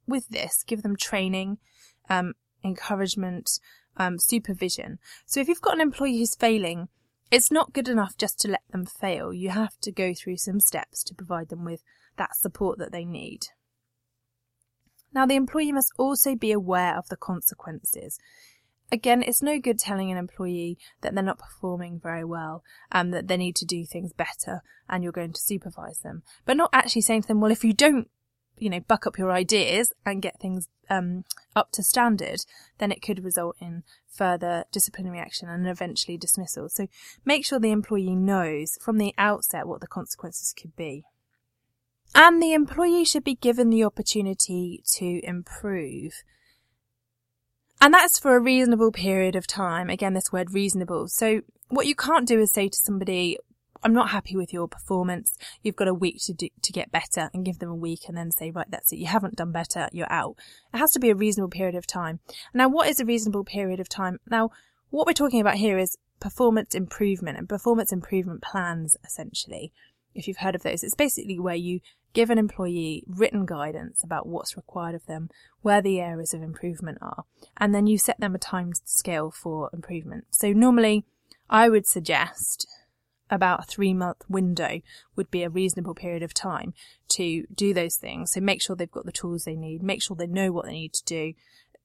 with 0.05 0.27
this, 0.29 0.63
give 0.63 0.83
them 0.83 0.95
training, 0.95 1.57
um, 2.09 2.33
encouragement, 2.63 3.59
um, 3.97 4.19
supervision. 4.19 4.99
So 5.25 5.39
if 5.39 5.47
you've 5.47 5.61
got 5.61 5.75
an 5.75 5.81
employee 5.81 6.19
who's 6.19 6.35
failing, 6.35 6.89
it's 7.31 7.51
not 7.51 7.73
good 7.73 7.87
enough 7.87 8.17
just 8.17 8.39
to 8.41 8.47
let 8.47 8.61
them 8.71 8.85
fail. 8.85 9.33
You 9.33 9.49
have 9.49 9.77
to 9.81 9.91
go 9.91 10.13
through 10.13 10.37
some 10.37 10.59
steps 10.59 11.03
to 11.05 11.15
provide 11.15 11.49
them 11.49 11.65
with 11.65 11.83
that 12.17 12.35
support 12.35 12.77
that 12.79 12.91
they 12.91 13.05
need. 13.05 13.47
Now, 15.13 15.25
the 15.25 15.35
employee 15.35 15.71
must 15.71 15.93
also 15.97 16.35
be 16.35 16.51
aware 16.51 16.97
of 16.97 17.07
the 17.07 17.15
consequences. 17.15 18.19
Again, 18.91 19.23
it's 19.23 19.41
no 19.41 19.59
good 19.59 19.79
telling 19.79 20.11
an 20.11 20.17
employee 20.17 20.77
that 21.01 21.15
they're 21.15 21.23
not 21.23 21.39
performing 21.39 21.99
very 21.99 22.23
well 22.23 22.63
and 22.91 23.13
that 23.13 23.27
they 23.27 23.37
need 23.37 23.55
to 23.57 23.65
do 23.65 23.85
things 23.85 24.13
better 24.13 24.61
and 24.87 25.03
you're 25.03 25.11
going 25.11 25.33
to 25.33 25.41
supervise 25.41 25.99
them, 25.99 26.23
but 26.45 26.57
not 26.57 26.69
actually 26.71 27.01
saying 27.01 27.23
to 27.23 27.27
them, 27.27 27.41
well, 27.41 27.51
if 27.51 27.63
you 27.63 27.73
don't, 27.73 28.09
you 28.57 28.69
know, 28.69 28.79
buck 28.79 29.07
up 29.07 29.17
your 29.17 29.31
ideas 29.31 29.91
and 30.05 30.21
get 30.21 30.39
things 30.39 30.69
um, 30.89 31.25
up 31.55 31.71
to 31.71 31.83
standard, 31.83 32.45
then 32.77 32.91
it 32.91 33.01
could 33.01 33.23
result 33.23 33.55
in 33.59 33.83
further 34.07 34.65
disciplinary 34.71 35.19
action 35.19 35.49
and 35.49 35.67
eventually 35.67 36.17
dismissal. 36.17 36.69
So 36.69 36.87
make 37.25 37.45
sure 37.45 37.59
the 37.59 37.71
employee 37.71 38.15
knows 38.15 38.77
from 38.81 38.97
the 38.97 39.13
outset 39.17 39.67
what 39.67 39.81
the 39.81 39.87
consequences 39.87 40.53
could 40.53 40.75
be. 40.75 41.03
And 42.13 42.41
the 42.41 42.53
employee 42.53 43.03
should 43.03 43.25
be 43.25 43.35
given 43.35 43.69
the 43.69 43.83
opportunity 43.83 44.81
to 44.93 45.19
improve. 45.25 46.23
And 47.85 47.93
that's 47.93 48.17
for 48.17 48.35
a 48.35 48.39
reasonable 48.39 48.91
period 48.91 49.35
of 49.35 49.45
time. 49.45 49.91
Again, 49.91 50.15
this 50.15 50.31
word 50.31 50.55
reasonable. 50.55 51.07
So 51.07 51.41
what 51.69 51.85
you 51.85 51.93
can't 51.93 52.27
do 52.27 52.39
is 52.39 52.51
say 52.51 52.67
to 52.67 52.75
somebody, 52.75 53.37
I'm 53.83 53.93
not 53.93 54.09
happy 54.09 54.35
with 54.35 54.51
your 54.51 54.67
performance. 54.67 55.37
You've 55.61 55.75
got 55.75 55.87
a 55.87 55.93
week 55.93 56.17
to 56.23 56.33
do, 56.33 56.49
to 56.63 56.71
get 56.71 56.91
better 56.91 57.29
and 57.31 57.45
give 57.45 57.59
them 57.59 57.69
a 57.69 57.75
week 57.75 58.07
and 58.07 58.17
then 58.17 58.31
say, 58.31 58.49
right, 58.49 58.65
that's 58.71 58.91
it. 58.91 58.97
You 58.97 59.05
haven't 59.05 59.35
done 59.35 59.51
better. 59.51 59.87
You're 59.91 60.11
out. 60.11 60.35
It 60.73 60.79
has 60.79 60.93
to 60.93 60.99
be 60.99 61.11
a 61.11 61.15
reasonable 61.15 61.51
period 61.51 61.75
of 61.75 61.85
time. 61.85 62.21
Now, 62.55 62.69
what 62.69 62.89
is 62.89 62.99
a 62.99 63.05
reasonable 63.05 63.43
period 63.43 63.79
of 63.79 63.87
time? 63.87 64.19
Now, 64.27 64.49
what 64.89 65.05
we're 65.05 65.13
talking 65.13 65.39
about 65.39 65.57
here 65.57 65.77
is 65.77 65.95
performance 66.19 66.73
improvement 66.73 67.37
and 67.37 67.47
performance 67.47 67.91
improvement 67.91 68.41
plans, 68.41 68.97
essentially. 69.05 69.71
If 70.15 70.27
you've 70.27 70.37
heard 70.37 70.55
of 70.55 70.63
those, 70.63 70.83
it's 70.83 70.95
basically 70.95 71.37
where 71.37 71.53
you 71.53 71.81
give 72.15 72.31
an 72.31 72.39
employee 72.39 73.03
written 73.05 73.45
guidance 73.45 74.03
about 74.03 74.25
what's 74.25 74.57
required 74.57 74.95
of 74.95 75.05
them, 75.05 75.29
where 75.61 75.81
the 75.81 75.99
areas 75.99 76.33
of 76.33 76.41
improvement 76.41 76.97
are, 77.01 77.25
and 77.57 77.75
then 77.75 77.85
you 77.85 77.99
set 77.99 78.19
them 78.19 78.33
a 78.33 78.39
time 78.39 78.71
scale 78.85 79.29
for 79.29 79.69
improvement. 79.73 80.25
So 80.31 80.51
normally 80.51 81.05
I 81.49 81.69
would 81.69 81.85
suggest 81.85 82.67
about 83.29 83.59
a 83.59 83.67
three 83.67 83.93
month 83.93 84.23
window 84.29 84.81
would 85.15 85.29
be 85.29 85.43
a 85.43 85.49
reasonable 85.49 85.93
period 85.93 86.23
of 86.23 86.33
time 86.33 86.73
to 87.09 87.45
do 87.53 87.73
those 87.73 87.97
things. 87.97 88.31
So 88.31 88.39
make 88.39 88.61
sure 88.61 88.75
they've 88.75 88.89
got 88.89 89.05
the 89.05 89.11
tools 89.11 89.43
they 89.43 89.55
need, 89.55 89.83
make 89.83 90.01
sure 90.01 90.15
they 90.15 90.27
know 90.27 90.51
what 90.51 90.65
they 90.65 90.73
need 90.73 90.93
to 90.93 91.03
do 91.05 91.33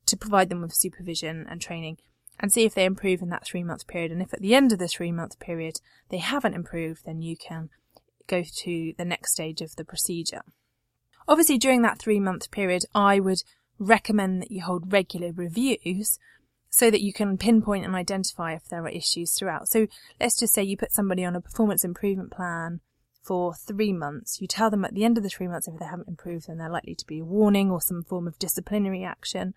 to 0.06 0.16
provide 0.16 0.48
them 0.48 0.62
with 0.62 0.72
supervision 0.74 1.46
and 1.50 1.60
training 1.60 1.98
and 2.38 2.52
see 2.52 2.64
if 2.64 2.74
they 2.74 2.84
improve 2.84 3.20
in 3.20 3.30
that 3.30 3.44
three 3.44 3.64
month 3.64 3.86
period. 3.86 4.12
And 4.12 4.22
if 4.22 4.32
at 4.32 4.40
the 4.40 4.54
end 4.54 4.72
of 4.72 4.78
the 4.78 4.88
three 4.88 5.12
month 5.12 5.40
period 5.40 5.80
they 6.08 6.18
haven't 6.18 6.54
improved, 6.54 7.04
then 7.04 7.20
you 7.20 7.36
can 7.36 7.70
go 8.26 8.42
to 8.42 8.94
the 8.96 9.04
next 9.04 9.32
stage 9.32 9.60
of 9.60 9.76
the 9.76 9.84
procedure. 9.84 10.42
Obviously, 11.28 11.58
during 11.58 11.82
that 11.82 11.98
three 11.98 12.20
month 12.20 12.50
period, 12.50 12.84
I 12.94 13.20
would 13.20 13.42
recommend 13.78 14.42
that 14.42 14.50
you 14.50 14.62
hold 14.62 14.92
regular 14.92 15.32
reviews 15.32 16.18
so 16.68 16.90
that 16.90 17.02
you 17.02 17.12
can 17.12 17.36
pinpoint 17.36 17.84
and 17.84 17.96
identify 17.96 18.54
if 18.54 18.68
there 18.68 18.84
are 18.84 18.88
issues 18.88 19.32
throughout. 19.32 19.68
So 19.68 19.88
let's 20.20 20.38
just 20.38 20.54
say 20.54 20.62
you 20.62 20.76
put 20.76 20.92
somebody 20.92 21.24
on 21.24 21.34
a 21.34 21.40
performance 21.40 21.84
improvement 21.84 22.30
plan 22.30 22.80
for 23.22 23.54
three 23.54 23.92
months. 23.92 24.40
You 24.40 24.46
tell 24.46 24.70
them 24.70 24.84
at 24.84 24.94
the 24.94 25.04
end 25.04 25.18
of 25.18 25.24
the 25.24 25.28
three 25.28 25.48
months 25.48 25.66
if 25.66 25.78
they 25.78 25.84
haven't 25.84 26.08
improved, 26.08 26.46
then 26.46 26.58
they're 26.58 26.70
likely 26.70 26.94
to 26.94 27.06
be 27.06 27.18
a 27.18 27.24
warning 27.24 27.70
or 27.70 27.80
some 27.80 28.04
form 28.04 28.26
of 28.28 28.38
disciplinary 28.38 29.04
action. 29.04 29.54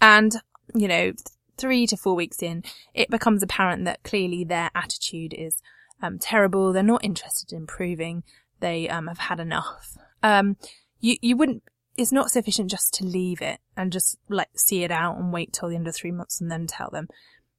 And, 0.00 0.36
you 0.74 0.88
know, 0.88 1.12
three 1.56 1.86
to 1.86 1.96
four 1.96 2.14
weeks 2.14 2.42
in, 2.42 2.64
it 2.92 3.08
becomes 3.08 3.42
apparent 3.42 3.84
that 3.84 4.02
clearly 4.02 4.44
their 4.44 4.70
attitude 4.74 5.32
is 5.32 5.62
um, 6.02 6.18
terrible. 6.18 6.72
They're 6.72 6.82
not 6.82 7.04
interested 7.04 7.52
in 7.52 7.58
improving. 7.58 8.24
They 8.60 8.88
um, 8.88 9.06
have 9.06 9.18
had 9.18 9.40
enough. 9.40 9.96
Um, 10.22 10.56
you 11.00 11.16
you 11.22 11.36
wouldn't. 11.36 11.62
It's 11.96 12.12
not 12.12 12.30
sufficient 12.30 12.70
just 12.70 12.94
to 12.94 13.04
leave 13.04 13.42
it 13.42 13.60
and 13.76 13.92
just 13.92 14.18
like 14.28 14.48
see 14.56 14.82
it 14.82 14.90
out 14.90 15.18
and 15.18 15.32
wait 15.32 15.52
till 15.52 15.68
the 15.68 15.76
end 15.76 15.86
of 15.86 15.94
three 15.94 16.10
months 16.10 16.40
and 16.40 16.50
then 16.50 16.66
tell 16.66 16.90
them. 16.90 17.08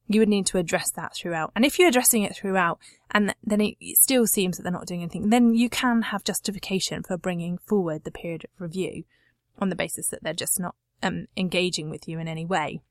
You 0.06 0.20
would 0.20 0.28
need 0.28 0.44
to 0.46 0.58
address 0.58 0.90
that 0.90 1.14
throughout. 1.16 1.50
And 1.56 1.64
if 1.64 1.78
you're 1.78 1.88
addressing 1.88 2.24
it 2.24 2.36
throughout 2.36 2.78
and 3.12 3.34
then 3.42 3.62
it 3.62 3.76
still 3.96 4.26
seems 4.26 4.56
that 4.56 4.62
they're 4.62 4.72
not 4.72 4.86
doing 4.86 5.00
anything, 5.00 5.30
then 5.30 5.54
you 5.54 5.70
can 5.70 6.02
have 6.02 6.24
justification 6.24 7.02
for 7.02 7.16
bringing 7.16 7.56
forward 7.56 8.04
the 8.04 8.10
period 8.10 8.44
of 8.44 8.50
review 8.58 9.04
on 9.58 9.70
the 9.70 9.76
basis 9.76 10.08
that 10.08 10.22
they're 10.22 10.34
just 10.34 10.60
not 10.60 10.74
um, 11.02 11.26
engaging 11.38 11.88
with 11.88 12.06
you 12.06 12.18
in 12.18 12.28
any 12.28 12.44
way. 12.44 12.82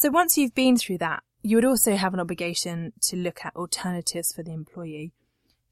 So 0.00 0.08
once 0.08 0.38
you've 0.38 0.54
been 0.54 0.78
through 0.78 0.96
that, 0.98 1.24
you 1.42 1.58
would 1.58 1.64
also 1.66 1.94
have 1.94 2.14
an 2.14 2.20
obligation 2.20 2.94
to 3.02 3.16
look 3.16 3.44
at 3.44 3.54
alternatives 3.54 4.32
for 4.32 4.42
the 4.42 4.54
employee. 4.54 5.12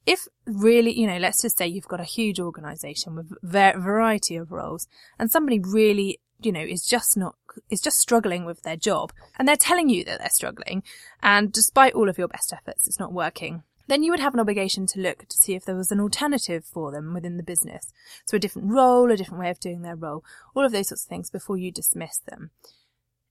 If 0.05 0.27
really, 0.45 0.91
you 0.91 1.07
know, 1.07 1.17
let's 1.17 1.41
just 1.41 1.57
say 1.57 1.65
you've 1.65 1.87
got 1.87 1.99
a 1.99 2.03
huge 2.03 2.39
organization 2.39 3.15
with 3.15 3.31
a 3.41 3.73
variety 3.79 4.35
of 4.35 4.51
roles 4.51 4.87
and 5.17 5.31
somebody 5.31 5.59
really, 5.59 6.19
you 6.39 6.51
know, 6.51 6.61
is 6.61 6.85
just 6.85 7.17
not, 7.17 7.37
is 7.71 7.81
just 7.81 7.97
struggling 7.97 8.45
with 8.45 8.61
their 8.61 8.75
job 8.75 9.13
and 9.39 9.47
they're 9.47 9.55
telling 9.55 9.89
you 9.89 10.03
that 10.03 10.19
they're 10.19 10.29
struggling 10.29 10.83
and 11.23 11.51
despite 11.51 11.95
all 11.95 12.07
of 12.07 12.19
your 12.19 12.27
best 12.27 12.53
efforts, 12.53 12.85
it's 12.85 12.99
not 12.99 13.11
working. 13.11 13.63
Then 13.87 14.03
you 14.03 14.11
would 14.11 14.19
have 14.19 14.35
an 14.35 14.39
obligation 14.39 14.85
to 14.85 15.01
look 15.01 15.27
to 15.27 15.37
see 15.37 15.55
if 15.55 15.65
there 15.65 15.75
was 15.75 15.91
an 15.91 15.99
alternative 15.99 16.65
for 16.65 16.91
them 16.91 17.15
within 17.15 17.37
the 17.37 17.41
business. 17.41 17.91
So 18.25 18.37
a 18.37 18.39
different 18.39 18.69
role, 18.69 19.11
a 19.11 19.17
different 19.17 19.41
way 19.41 19.49
of 19.49 19.59
doing 19.59 19.81
their 19.81 19.95
role, 19.95 20.23
all 20.53 20.63
of 20.63 20.71
those 20.71 20.89
sorts 20.89 21.05
of 21.05 21.09
things 21.09 21.31
before 21.31 21.57
you 21.57 21.71
dismiss 21.71 22.19
them. 22.19 22.51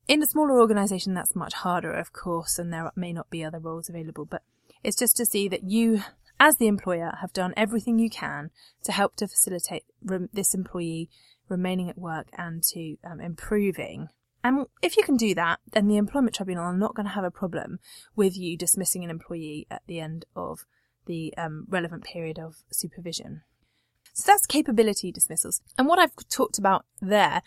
In 0.08 0.22
a 0.22 0.26
smaller 0.26 0.58
organisation, 0.58 1.12
that's 1.12 1.36
much 1.36 1.52
harder, 1.52 1.92
of 1.92 2.14
course, 2.14 2.58
and 2.58 2.72
there 2.72 2.90
may 2.96 3.12
not 3.12 3.28
be 3.28 3.44
other 3.44 3.58
roles 3.58 3.90
available, 3.90 4.24
but 4.24 4.42
it's 4.82 4.96
just 4.96 5.18
to 5.18 5.26
see 5.26 5.48
that 5.48 5.64
you, 5.64 6.02
as 6.40 6.56
the 6.56 6.66
employer, 6.66 7.12
have 7.20 7.34
done 7.34 7.52
everything 7.58 7.98
you 7.98 8.08
can 8.08 8.50
to 8.84 8.92
help 8.92 9.16
to 9.16 9.28
facilitate 9.28 9.84
this 10.32 10.54
employee 10.54 11.10
remaining 11.50 11.90
at 11.90 11.98
work 11.98 12.28
and 12.38 12.62
to 12.62 12.96
um, 13.04 13.20
improving. 13.20 14.08
And 14.42 14.64
if 14.80 14.96
you 14.96 15.02
can 15.02 15.18
do 15.18 15.34
that, 15.34 15.60
then 15.72 15.88
the 15.88 15.98
employment 15.98 16.34
tribunal 16.34 16.64
are 16.64 16.76
not 16.76 16.94
going 16.94 17.06
to 17.06 17.12
have 17.12 17.24
a 17.24 17.30
problem 17.30 17.78
with 18.16 18.34
you 18.34 18.56
dismissing 18.56 19.04
an 19.04 19.10
employee 19.10 19.66
at 19.70 19.82
the 19.86 20.00
end 20.00 20.24
of 20.34 20.64
the 21.04 21.34
um, 21.36 21.66
relevant 21.68 22.04
period 22.04 22.38
of 22.38 22.56
supervision. 22.70 23.42
So 24.14 24.32
that's 24.32 24.46
capability 24.46 25.12
dismissals. 25.12 25.60
And 25.76 25.86
what 25.86 25.98
I've 25.98 26.16
talked 26.30 26.58
about 26.58 26.86
there 27.00 27.42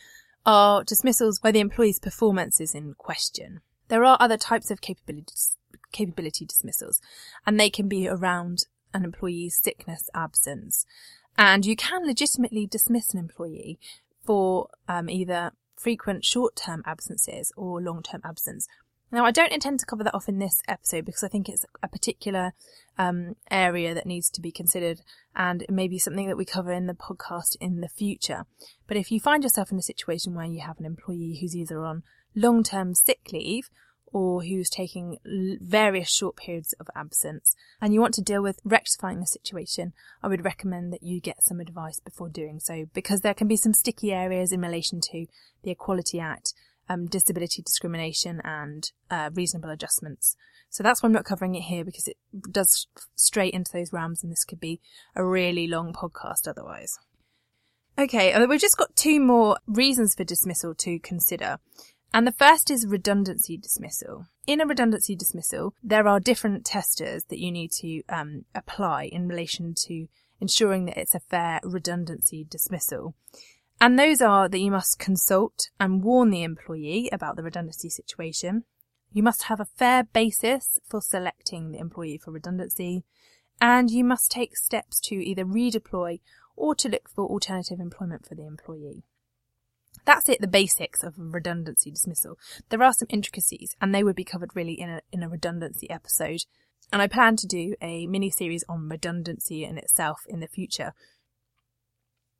are 0.45 0.83
dismissals 0.83 1.39
where 1.41 1.53
the 1.53 1.59
employee's 1.59 1.99
performance 1.99 2.59
is 2.59 2.73
in 2.73 2.93
question. 2.95 3.61
There 3.87 4.05
are 4.05 4.17
other 4.19 4.37
types 4.37 4.71
of 4.71 4.81
capability, 4.81 5.33
capability 5.91 6.45
dismissals, 6.45 7.01
and 7.45 7.59
they 7.59 7.69
can 7.69 7.87
be 7.87 8.07
around 8.07 8.65
an 8.93 9.03
employee's 9.03 9.59
sickness 9.61 10.09
absence. 10.13 10.85
And 11.37 11.65
you 11.65 11.75
can 11.75 12.05
legitimately 12.05 12.67
dismiss 12.67 13.13
an 13.13 13.19
employee 13.19 13.79
for 14.23 14.69
um, 14.87 15.09
either 15.09 15.51
frequent 15.75 16.23
short-term 16.23 16.83
absences 16.85 17.51
or 17.55 17.81
long-term 17.81 18.21
absence 18.23 18.67
now, 19.11 19.25
I 19.25 19.31
don't 19.31 19.51
intend 19.51 19.79
to 19.79 19.85
cover 19.85 20.03
that 20.05 20.15
off 20.15 20.29
in 20.29 20.39
this 20.39 20.61
episode 20.67 21.05
because 21.05 21.23
I 21.23 21.27
think 21.27 21.49
it's 21.49 21.65
a 21.83 21.87
particular 21.87 22.53
um, 22.97 23.35
area 23.49 23.93
that 23.93 24.05
needs 24.05 24.29
to 24.31 24.41
be 24.41 24.51
considered 24.51 25.01
and 25.35 25.61
it 25.63 25.69
may 25.69 25.87
be 25.87 25.99
something 25.99 26.27
that 26.27 26.37
we 26.37 26.45
cover 26.45 26.71
in 26.71 26.87
the 26.87 26.93
podcast 26.93 27.57
in 27.59 27.81
the 27.81 27.89
future. 27.89 28.45
But 28.87 28.97
if 28.97 29.11
you 29.11 29.19
find 29.19 29.43
yourself 29.43 29.71
in 29.71 29.77
a 29.77 29.83
situation 29.83 30.33
where 30.33 30.45
you 30.45 30.61
have 30.61 30.79
an 30.79 30.85
employee 30.85 31.37
who's 31.41 31.55
either 31.55 31.83
on 31.83 32.03
long 32.35 32.63
term 32.63 32.95
sick 32.95 33.19
leave 33.33 33.69
or 34.13 34.43
who's 34.43 34.69
taking 34.69 35.17
various 35.61 36.09
short 36.09 36.35
periods 36.35 36.73
of 36.79 36.89
absence 36.95 37.55
and 37.81 37.93
you 37.93 38.01
want 38.01 38.13
to 38.13 38.21
deal 38.21 38.41
with 38.41 38.59
rectifying 38.63 39.19
the 39.19 39.25
situation, 39.25 39.93
I 40.21 40.27
would 40.27 40.45
recommend 40.45 40.91
that 40.93 41.03
you 41.03 41.19
get 41.19 41.43
some 41.43 41.59
advice 41.59 41.99
before 41.99 42.29
doing 42.29 42.59
so 42.59 42.85
because 42.93 43.21
there 43.21 43.33
can 43.33 43.47
be 43.47 43.57
some 43.57 43.73
sticky 43.73 44.11
areas 44.11 44.51
in 44.51 44.61
relation 44.61 44.99
to 45.11 45.25
the 45.63 45.71
Equality 45.71 46.19
Act 46.19 46.53
um, 46.91 47.05
disability 47.05 47.61
discrimination 47.61 48.41
and 48.43 48.91
uh, 49.09 49.29
reasonable 49.33 49.69
adjustments. 49.69 50.35
So 50.69 50.83
that's 50.83 51.01
why 51.03 51.07
I'm 51.07 51.13
not 51.13 51.25
covering 51.25 51.55
it 51.55 51.63
here 51.63 51.83
because 51.83 52.07
it 52.07 52.17
does 52.51 52.87
straight 53.15 53.53
into 53.53 53.71
those 53.73 53.91
realms 53.91 54.23
and 54.23 54.31
this 54.31 54.45
could 54.45 54.59
be 54.59 54.79
a 55.15 55.25
really 55.25 55.67
long 55.67 55.93
podcast 55.93 56.47
otherwise. 56.47 56.97
Okay, 57.97 58.31
uh, 58.31 58.47
we've 58.47 58.61
just 58.61 58.77
got 58.77 58.95
two 58.95 59.19
more 59.19 59.57
reasons 59.67 60.15
for 60.15 60.23
dismissal 60.23 60.73
to 60.75 60.97
consider. 60.99 61.59
And 62.13 62.25
the 62.25 62.31
first 62.31 62.69
is 62.71 62.87
redundancy 62.87 63.57
dismissal. 63.57 64.27
In 64.47 64.59
a 64.59 64.65
redundancy 64.65 65.15
dismissal, 65.15 65.73
there 65.83 66.07
are 66.07 66.19
different 66.19 66.65
testers 66.65 67.25
that 67.25 67.39
you 67.39 67.51
need 67.51 67.71
to 67.79 68.01
um, 68.09 68.45
apply 68.55 69.05
in 69.05 69.27
relation 69.27 69.73
to 69.85 70.07
ensuring 70.39 70.85
that 70.85 70.97
it's 70.97 71.15
a 71.15 71.19
fair 71.19 71.59
redundancy 71.63 72.45
dismissal. 72.49 73.13
And 73.81 73.97
those 73.97 74.21
are 74.21 74.47
that 74.47 74.59
you 74.59 74.69
must 74.69 74.99
consult 74.99 75.71
and 75.79 76.03
warn 76.03 76.29
the 76.29 76.43
employee 76.43 77.09
about 77.11 77.35
the 77.35 77.41
redundancy 77.41 77.89
situation. 77.89 78.65
You 79.11 79.23
must 79.23 79.43
have 79.43 79.59
a 79.59 79.65
fair 79.65 80.03
basis 80.03 80.77
for 80.87 81.01
selecting 81.01 81.71
the 81.71 81.79
employee 81.79 82.21
for 82.23 82.29
redundancy. 82.29 83.03
And 83.59 83.89
you 83.89 84.03
must 84.03 84.29
take 84.29 84.55
steps 84.55 84.99
to 85.05 85.15
either 85.15 85.43
redeploy 85.43 86.19
or 86.55 86.75
to 86.75 86.89
look 86.89 87.09
for 87.09 87.25
alternative 87.25 87.79
employment 87.79 88.27
for 88.27 88.35
the 88.35 88.45
employee. 88.45 89.03
That's 90.05 90.29
it, 90.29 90.41
the 90.41 90.47
basics 90.47 91.01
of 91.01 91.15
redundancy 91.17 91.89
dismissal. 91.89 92.37
There 92.69 92.83
are 92.83 92.93
some 92.93 93.07
intricacies 93.09 93.75
and 93.81 93.95
they 93.95 94.03
would 94.03 94.15
be 94.15 94.23
covered 94.23 94.55
really 94.55 94.79
in 94.79 94.89
a, 94.89 95.01
in 95.11 95.23
a 95.23 95.29
redundancy 95.29 95.89
episode. 95.89 96.41
And 96.93 97.01
I 97.01 97.07
plan 97.07 97.35
to 97.37 97.47
do 97.47 97.73
a 97.81 98.05
mini 98.05 98.29
series 98.29 98.63
on 98.69 98.89
redundancy 98.89 99.63
in 99.63 99.79
itself 99.79 100.21
in 100.27 100.39
the 100.39 100.47
future, 100.47 100.93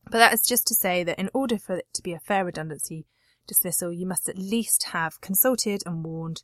but 0.06 0.18
that 0.18 0.34
is 0.34 0.42
just 0.42 0.68
to 0.68 0.76
say 0.76 1.04
that 1.04 1.20
in 1.20 1.30
order 1.34 1.58
for 1.58 1.78
it 1.78 1.88
to 1.94 2.02
be 2.02 2.14
a 2.14 2.20
fair 2.20 2.46
redundancy 2.46 3.06
dismissal, 3.48 3.92
you 3.92 4.06
must 4.06 4.30
at 4.30 4.38
least 4.38 4.84
have 4.92 5.22
consulted 5.22 5.84
and 5.86 6.04
warned, 6.04 6.44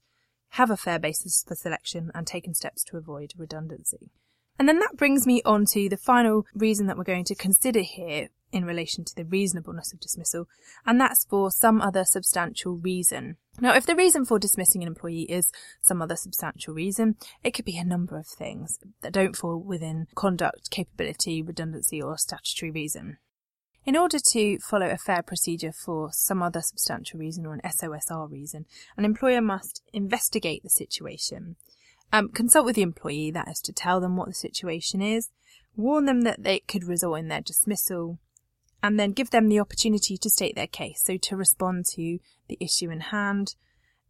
have 0.51 0.69
a 0.69 0.77
fair 0.77 0.99
basis 0.99 1.43
for 1.47 1.55
selection, 1.55 2.11
and 2.13 2.27
taken 2.27 2.53
steps 2.53 2.83
to 2.85 2.97
avoid 2.97 3.33
redundancy. 3.37 4.11
And 4.59 4.67
then 4.67 4.79
that 4.79 4.97
brings 4.97 5.27
me 5.27 5.41
on 5.45 5.65
to 5.67 5.87
the 5.87 5.97
final 5.97 6.45
reason 6.55 6.87
that 6.87 6.97
we're 6.97 7.03
going 7.03 7.25
to 7.25 7.35
consider 7.35 7.81
here 7.81 8.29
in 8.51 8.65
relation 8.65 9.03
to 9.03 9.15
the 9.15 9.25
reasonableness 9.25 9.93
of 9.93 9.99
dismissal, 9.99 10.47
and 10.85 10.99
that's 10.99 11.25
for 11.25 11.51
some 11.51 11.81
other 11.81 12.05
substantial 12.05 12.77
reason. 12.77 13.37
Now, 13.59 13.75
if 13.75 13.85
the 13.85 13.95
reason 13.95 14.25
for 14.25 14.39
dismissing 14.39 14.81
an 14.81 14.87
employee 14.87 15.23
is 15.23 15.51
some 15.81 16.01
other 16.01 16.15
substantial 16.15 16.73
reason, 16.73 17.17
it 17.43 17.51
could 17.51 17.65
be 17.65 17.77
a 17.77 17.83
number 17.83 18.17
of 18.17 18.25
things 18.25 18.79
that 19.01 19.11
don't 19.11 19.35
fall 19.35 19.59
within 19.59 20.07
conduct, 20.15 20.71
capability, 20.71 21.41
redundancy, 21.41 22.01
or 22.01 22.17
statutory 22.17 22.71
reason. 22.71 23.17
In 23.87 23.95
order 23.95 24.17
to 24.31 24.59
follow 24.59 24.89
a 24.89 24.97
fair 24.97 25.23
procedure 25.23 25.71
for 25.71 26.09
some 26.11 26.43
other 26.43 26.59
substantial 26.59 27.21
reason 27.21 27.45
or 27.45 27.53
an 27.53 27.61
SOSR 27.63 28.29
reason, 28.29 28.65
an 28.97 29.05
employer 29.05 29.39
must 29.39 29.81
investigate 29.93 30.61
the 30.61 30.69
situation, 30.69 31.55
um, 32.11 32.27
consult 32.27 32.65
with 32.65 32.75
the 32.75 32.81
employee, 32.81 33.31
that 33.31 33.47
is 33.47 33.61
to 33.61 33.71
tell 33.71 34.01
them 34.01 34.17
what 34.17 34.27
the 34.27 34.33
situation 34.33 35.01
is, 35.01 35.29
warn 35.77 36.03
them 36.03 36.23
that 36.23 36.45
it 36.45 36.67
could 36.67 36.83
result 36.83 37.17
in 37.17 37.29
their 37.29 37.39
dismissal, 37.39 38.19
and 38.83 38.99
then 38.99 39.13
give 39.13 39.29
them 39.29 39.47
the 39.47 39.61
opportunity 39.61 40.17
to 40.17 40.29
state 40.29 40.57
their 40.57 40.67
case, 40.67 41.01
so 41.05 41.15
to 41.15 41.37
respond 41.37 41.85
to 41.85 42.19
the 42.49 42.57
issue 42.59 42.89
in 42.89 42.99
hand, 42.99 43.55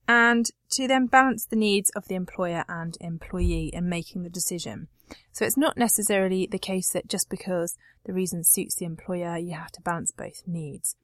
and 0.07 0.47
to 0.71 0.87
then 0.87 1.05
balance 1.05 1.45
the 1.45 1.55
needs 1.55 1.91
of 1.91 2.07
the 2.07 2.15
employer 2.15 2.65
and 2.67 2.97
employee 2.99 3.69
in 3.71 3.87
making 3.87 4.23
the 4.23 4.29
decision. 4.31 4.87
So 5.31 5.45
it's 5.45 5.57
not 5.57 5.77
necessarily 5.77 6.47
the 6.49 6.59
case 6.59 6.89
that 6.91 7.07
just 7.07 7.29
because 7.29 7.77
the 8.05 8.13
reason 8.13 8.43
suits 8.43 8.75
the 8.75 8.85
employer, 8.85 9.37
you 9.37 9.53
have 9.53 9.71
to 9.73 9.81
balance 9.81 10.11
both 10.11 10.43
needs. 10.47 10.95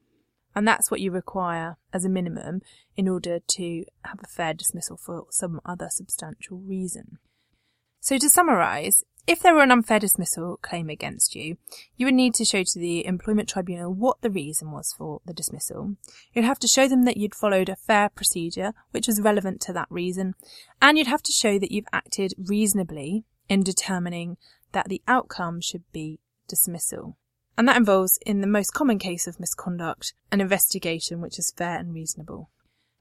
And 0.54 0.66
that's 0.66 0.90
what 0.90 1.00
you 1.00 1.10
require 1.10 1.76
as 1.92 2.04
a 2.04 2.08
minimum 2.08 2.60
in 2.96 3.08
order 3.08 3.38
to 3.40 3.84
have 4.04 4.20
a 4.22 4.28
fair 4.28 4.54
dismissal 4.54 4.96
for 4.96 5.26
some 5.30 5.60
other 5.64 5.88
substantial 5.90 6.58
reason. 6.58 7.18
So 8.00 8.18
to 8.18 8.28
summarise, 8.28 9.02
if 9.26 9.40
there 9.40 9.54
were 9.54 9.62
an 9.62 9.70
unfair 9.70 9.98
dismissal 9.98 10.58
claim 10.60 10.90
against 10.90 11.34
you, 11.34 11.56
you 11.96 12.06
would 12.06 12.14
need 12.14 12.34
to 12.34 12.44
show 12.44 12.62
to 12.62 12.78
the 12.78 13.06
employment 13.06 13.48
tribunal 13.48 13.92
what 13.92 14.20
the 14.20 14.30
reason 14.30 14.70
was 14.70 14.92
for 14.96 15.22
the 15.24 15.32
dismissal. 15.32 15.96
You'd 16.34 16.44
have 16.44 16.58
to 16.58 16.68
show 16.68 16.86
them 16.86 17.04
that 17.04 17.16
you'd 17.16 17.34
followed 17.34 17.70
a 17.70 17.76
fair 17.76 18.10
procedure, 18.10 18.74
which 18.90 19.06
was 19.06 19.22
relevant 19.22 19.62
to 19.62 19.72
that 19.72 19.86
reason, 19.88 20.34
and 20.82 20.98
you'd 20.98 21.06
have 21.06 21.22
to 21.22 21.32
show 21.32 21.58
that 21.58 21.72
you've 21.72 21.88
acted 21.90 22.34
reasonably 22.36 23.24
in 23.48 23.62
determining 23.62 24.36
that 24.72 24.88
the 24.88 25.02
outcome 25.06 25.60
should 25.60 25.84
be 25.92 26.18
dismissal. 26.48 27.16
And 27.56 27.68
that 27.68 27.76
involves, 27.76 28.18
in 28.26 28.40
the 28.40 28.46
most 28.46 28.72
common 28.74 28.98
case 28.98 29.26
of 29.26 29.38
misconduct, 29.38 30.12
an 30.32 30.40
investigation 30.40 31.20
which 31.20 31.38
is 31.38 31.52
fair 31.56 31.78
and 31.78 31.94
reasonable. 31.94 32.50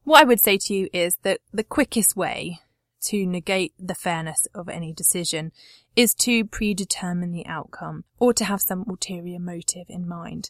What 0.04 0.22
I 0.22 0.26
would 0.26 0.40
say 0.40 0.58
to 0.58 0.74
you 0.74 0.90
is 0.94 1.18
that 1.24 1.40
the 1.52 1.64
quickest 1.64 2.16
way 2.16 2.60
to 3.04 3.26
negate 3.26 3.74
the 3.80 3.96
fairness 3.96 4.48
of 4.54 4.70
any 4.70 4.94
decision 4.94 5.52
is 5.96 6.14
to 6.16 6.46
predetermine 6.46 7.32
the 7.32 7.46
outcome 7.46 8.06
or 8.20 8.34
to 8.34 8.46
have 8.46 8.62
some 8.62 8.86
ulterior 8.88 9.40
motive 9.40 9.88
in 9.90 10.08
mind. 10.08 10.50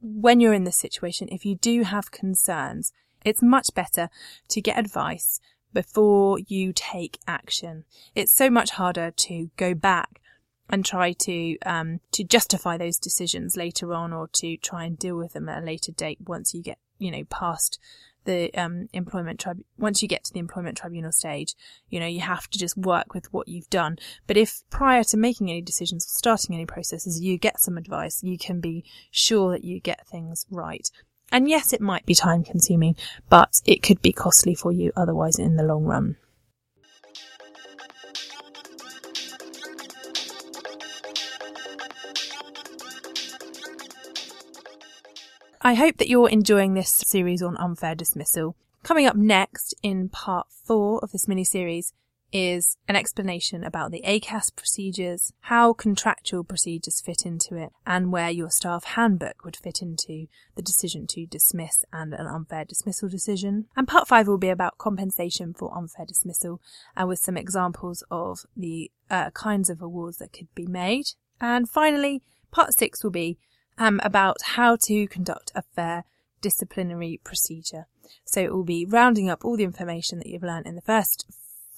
When 0.00 0.40
you're 0.40 0.54
in 0.54 0.64
this 0.64 0.78
situation, 0.78 1.28
if 1.30 1.44
you 1.44 1.56
do 1.56 1.82
have 1.82 2.10
concerns, 2.10 2.92
it's 3.24 3.42
much 3.42 3.68
better 3.74 4.08
to 4.48 4.60
get 4.60 4.78
advice 4.78 5.40
before 5.72 6.38
you 6.38 6.72
take 6.74 7.18
action. 7.26 7.84
It's 8.14 8.32
so 8.32 8.50
much 8.50 8.70
harder 8.70 9.10
to 9.10 9.50
go 9.56 9.74
back 9.74 10.20
and 10.68 10.84
try 10.84 11.12
to 11.12 11.58
um, 11.66 12.00
to 12.12 12.24
justify 12.24 12.76
those 12.76 12.98
decisions 12.98 13.56
later 13.56 13.92
on 13.92 14.12
or 14.12 14.28
to 14.34 14.56
try 14.56 14.84
and 14.84 14.98
deal 14.98 15.16
with 15.16 15.32
them 15.32 15.48
at 15.48 15.62
a 15.62 15.66
later 15.66 15.92
date 15.92 16.18
once 16.26 16.54
you 16.54 16.62
get 16.62 16.78
you 16.98 17.10
know 17.10 17.24
past 17.24 17.78
the 18.24 18.52
um, 18.54 18.88
employment 18.92 19.40
trib- 19.40 19.64
once 19.78 20.02
you 20.02 20.08
get 20.08 20.24
to 20.24 20.32
the 20.32 20.38
employment 20.38 20.76
tribunal 20.76 21.12
stage, 21.12 21.54
you 21.88 21.98
know, 21.98 22.06
you 22.06 22.20
have 22.20 22.48
to 22.48 22.58
just 22.58 22.76
work 22.76 23.14
with 23.14 23.32
what 23.32 23.48
you've 23.48 23.70
done. 23.70 23.96
But 24.26 24.36
if 24.36 24.62
prior 24.70 25.04
to 25.04 25.16
making 25.16 25.50
any 25.50 25.62
decisions 25.62 26.04
or 26.04 26.10
starting 26.10 26.54
any 26.54 26.66
processes, 26.66 27.20
you 27.20 27.38
get 27.38 27.60
some 27.60 27.78
advice, 27.78 28.22
you 28.22 28.38
can 28.38 28.60
be 28.60 28.84
sure 29.10 29.52
that 29.52 29.64
you 29.64 29.80
get 29.80 30.06
things 30.06 30.44
right. 30.50 30.90
And 31.32 31.48
yes, 31.48 31.72
it 31.72 31.80
might 31.80 32.04
be 32.06 32.14
time 32.14 32.42
consuming, 32.42 32.96
but 33.28 33.60
it 33.64 33.82
could 33.82 34.02
be 34.02 34.12
costly 34.12 34.54
for 34.54 34.72
you 34.72 34.92
otherwise 34.96 35.38
in 35.38 35.56
the 35.56 35.62
long 35.62 35.84
run. 35.84 36.16
I 45.62 45.74
hope 45.74 45.98
that 45.98 46.08
you're 46.08 46.28
enjoying 46.30 46.74
this 46.74 46.90
series 46.90 47.42
on 47.42 47.56
unfair 47.58 47.94
dismissal. 47.94 48.56
Coming 48.82 49.06
up 49.06 49.14
next 49.14 49.74
in 49.82 50.08
part 50.08 50.46
four 50.64 51.00
of 51.00 51.12
this 51.12 51.28
mini 51.28 51.44
series 51.44 51.92
is 52.32 52.76
an 52.88 52.96
explanation 52.96 53.64
about 53.64 53.90
the 53.90 54.02
ACAS 54.06 54.54
procedures, 54.54 55.32
how 55.40 55.72
contractual 55.72 56.44
procedures 56.44 57.00
fit 57.00 57.26
into 57.26 57.56
it, 57.56 57.70
and 57.86 58.12
where 58.12 58.30
your 58.30 58.50
staff 58.50 58.84
handbook 58.84 59.44
would 59.44 59.56
fit 59.56 59.82
into 59.82 60.26
the 60.54 60.62
decision 60.62 61.06
to 61.08 61.26
dismiss 61.26 61.84
and 61.92 62.14
an 62.14 62.26
unfair 62.26 62.64
dismissal 62.64 63.08
decision. 63.08 63.66
And 63.76 63.88
part 63.88 64.08
five 64.08 64.28
will 64.28 64.38
be 64.38 64.48
about 64.48 64.78
compensation 64.78 65.54
for 65.54 65.76
unfair 65.76 66.06
dismissal 66.06 66.60
and 66.96 67.08
with 67.08 67.18
some 67.18 67.36
examples 67.36 68.04
of 68.10 68.40
the 68.56 68.90
uh, 69.10 69.30
kinds 69.30 69.70
of 69.70 69.82
awards 69.82 70.18
that 70.18 70.32
could 70.32 70.54
be 70.54 70.66
made. 70.66 71.06
And 71.40 71.68
finally, 71.68 72.22
part 72.50 72.74
six 72.74 73.02
will 73.02 73.10
be 73.10 73.38
um, 73.78 74.00
about 74.04 74.36
how 74.42 74.76
to 74.82 75.06
conduct 75.08 75.52
a 75.54 75.62
fair 75.62 76.04
disciplinary 76.40 77.20
procedure. 77.22 77.86
So 78.24 78.40
it 78.40 78.52
will 78.52 78.64
be 78.64 78.86
rounding 78.86 79.28
up 79.28 79.44
all 79.44 79.56
the 79.56 79.64
information 79.64 80.18
that 80.18 80.26
you've 80.26 80.42
learned 80.42 80.66
in 80.66 80.74
the 80.74 80.82
first 80.82 81.26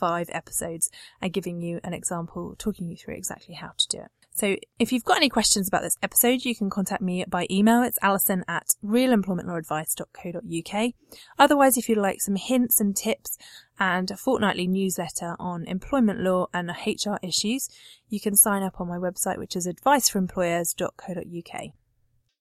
five 0.02 0.28
episodes 0.32 0.90
and 1.20 1.32
giving 1.32 1.62
you 1.62 1.78
an 1.84 1.94
example, 1.94 2.56
talking 2.58 2.88
you 2.88 2.96
through 2.96 3.14
exactly 3.14 3.54
how 3.54 3.70
to 3.78 3.86
do 3.86 3.98
it. 3.98 4.10
So 4.34 4.56
if 4.80 4.90
you've 4.90 5.04
got 5.04 5.18
any 5.18 5.28
questions 5.28 5.68
about 5.68 5.82
this 5.82 5.96
episode, 6.02 6.44
you 6.44 6.56
can 6.56 6.70
contact 6.70 7.02
me 7.02 7.24
by 7.28 7.46
email. 7.48 7.84
It's 7.84 8.00
alison 8.02 8.44
at 8.48 8.74
realemploymentlawadvice.co.uk. 8.84 10.92
Otherwise, 11.38 11.76
if 11.76 11.88
you'd 11.88 11.98
like 11.98 12.20
some 12.20 12.34
hints 12.34 12.80
and 12.80 12.96
tips 12.96 13.38
and 13.78 14.10
a 14.10 14.16
fortnightly 14.16 14.66
newsletter 14.66 15.36
on 15.38 15.64
employment 15.66 16.18
law 16.18 16.48
and 16.52 16.72
HR 16.84 17.18
issues, 17.22 17.68
you 18.08 18.18
can 18.18 18.34
sign 18.34 18.64
up 18.64 18.80
on 18.80 18.88
my 18.88 18.96
website, 18.96 19.38
which 19.38 19.54
is 19.54 19.68
adviceforemployers.co.uk. 19.68 21.70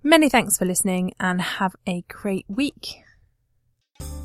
Many 0.02 0.30
thanks 0.30 0.58
for 0.58 0.66
listening 0.66 1.14
and 1.20 1.40
have 1.40 1.76
a 1.86 2.02
great 2.08 2.46
week. 2.48 3.04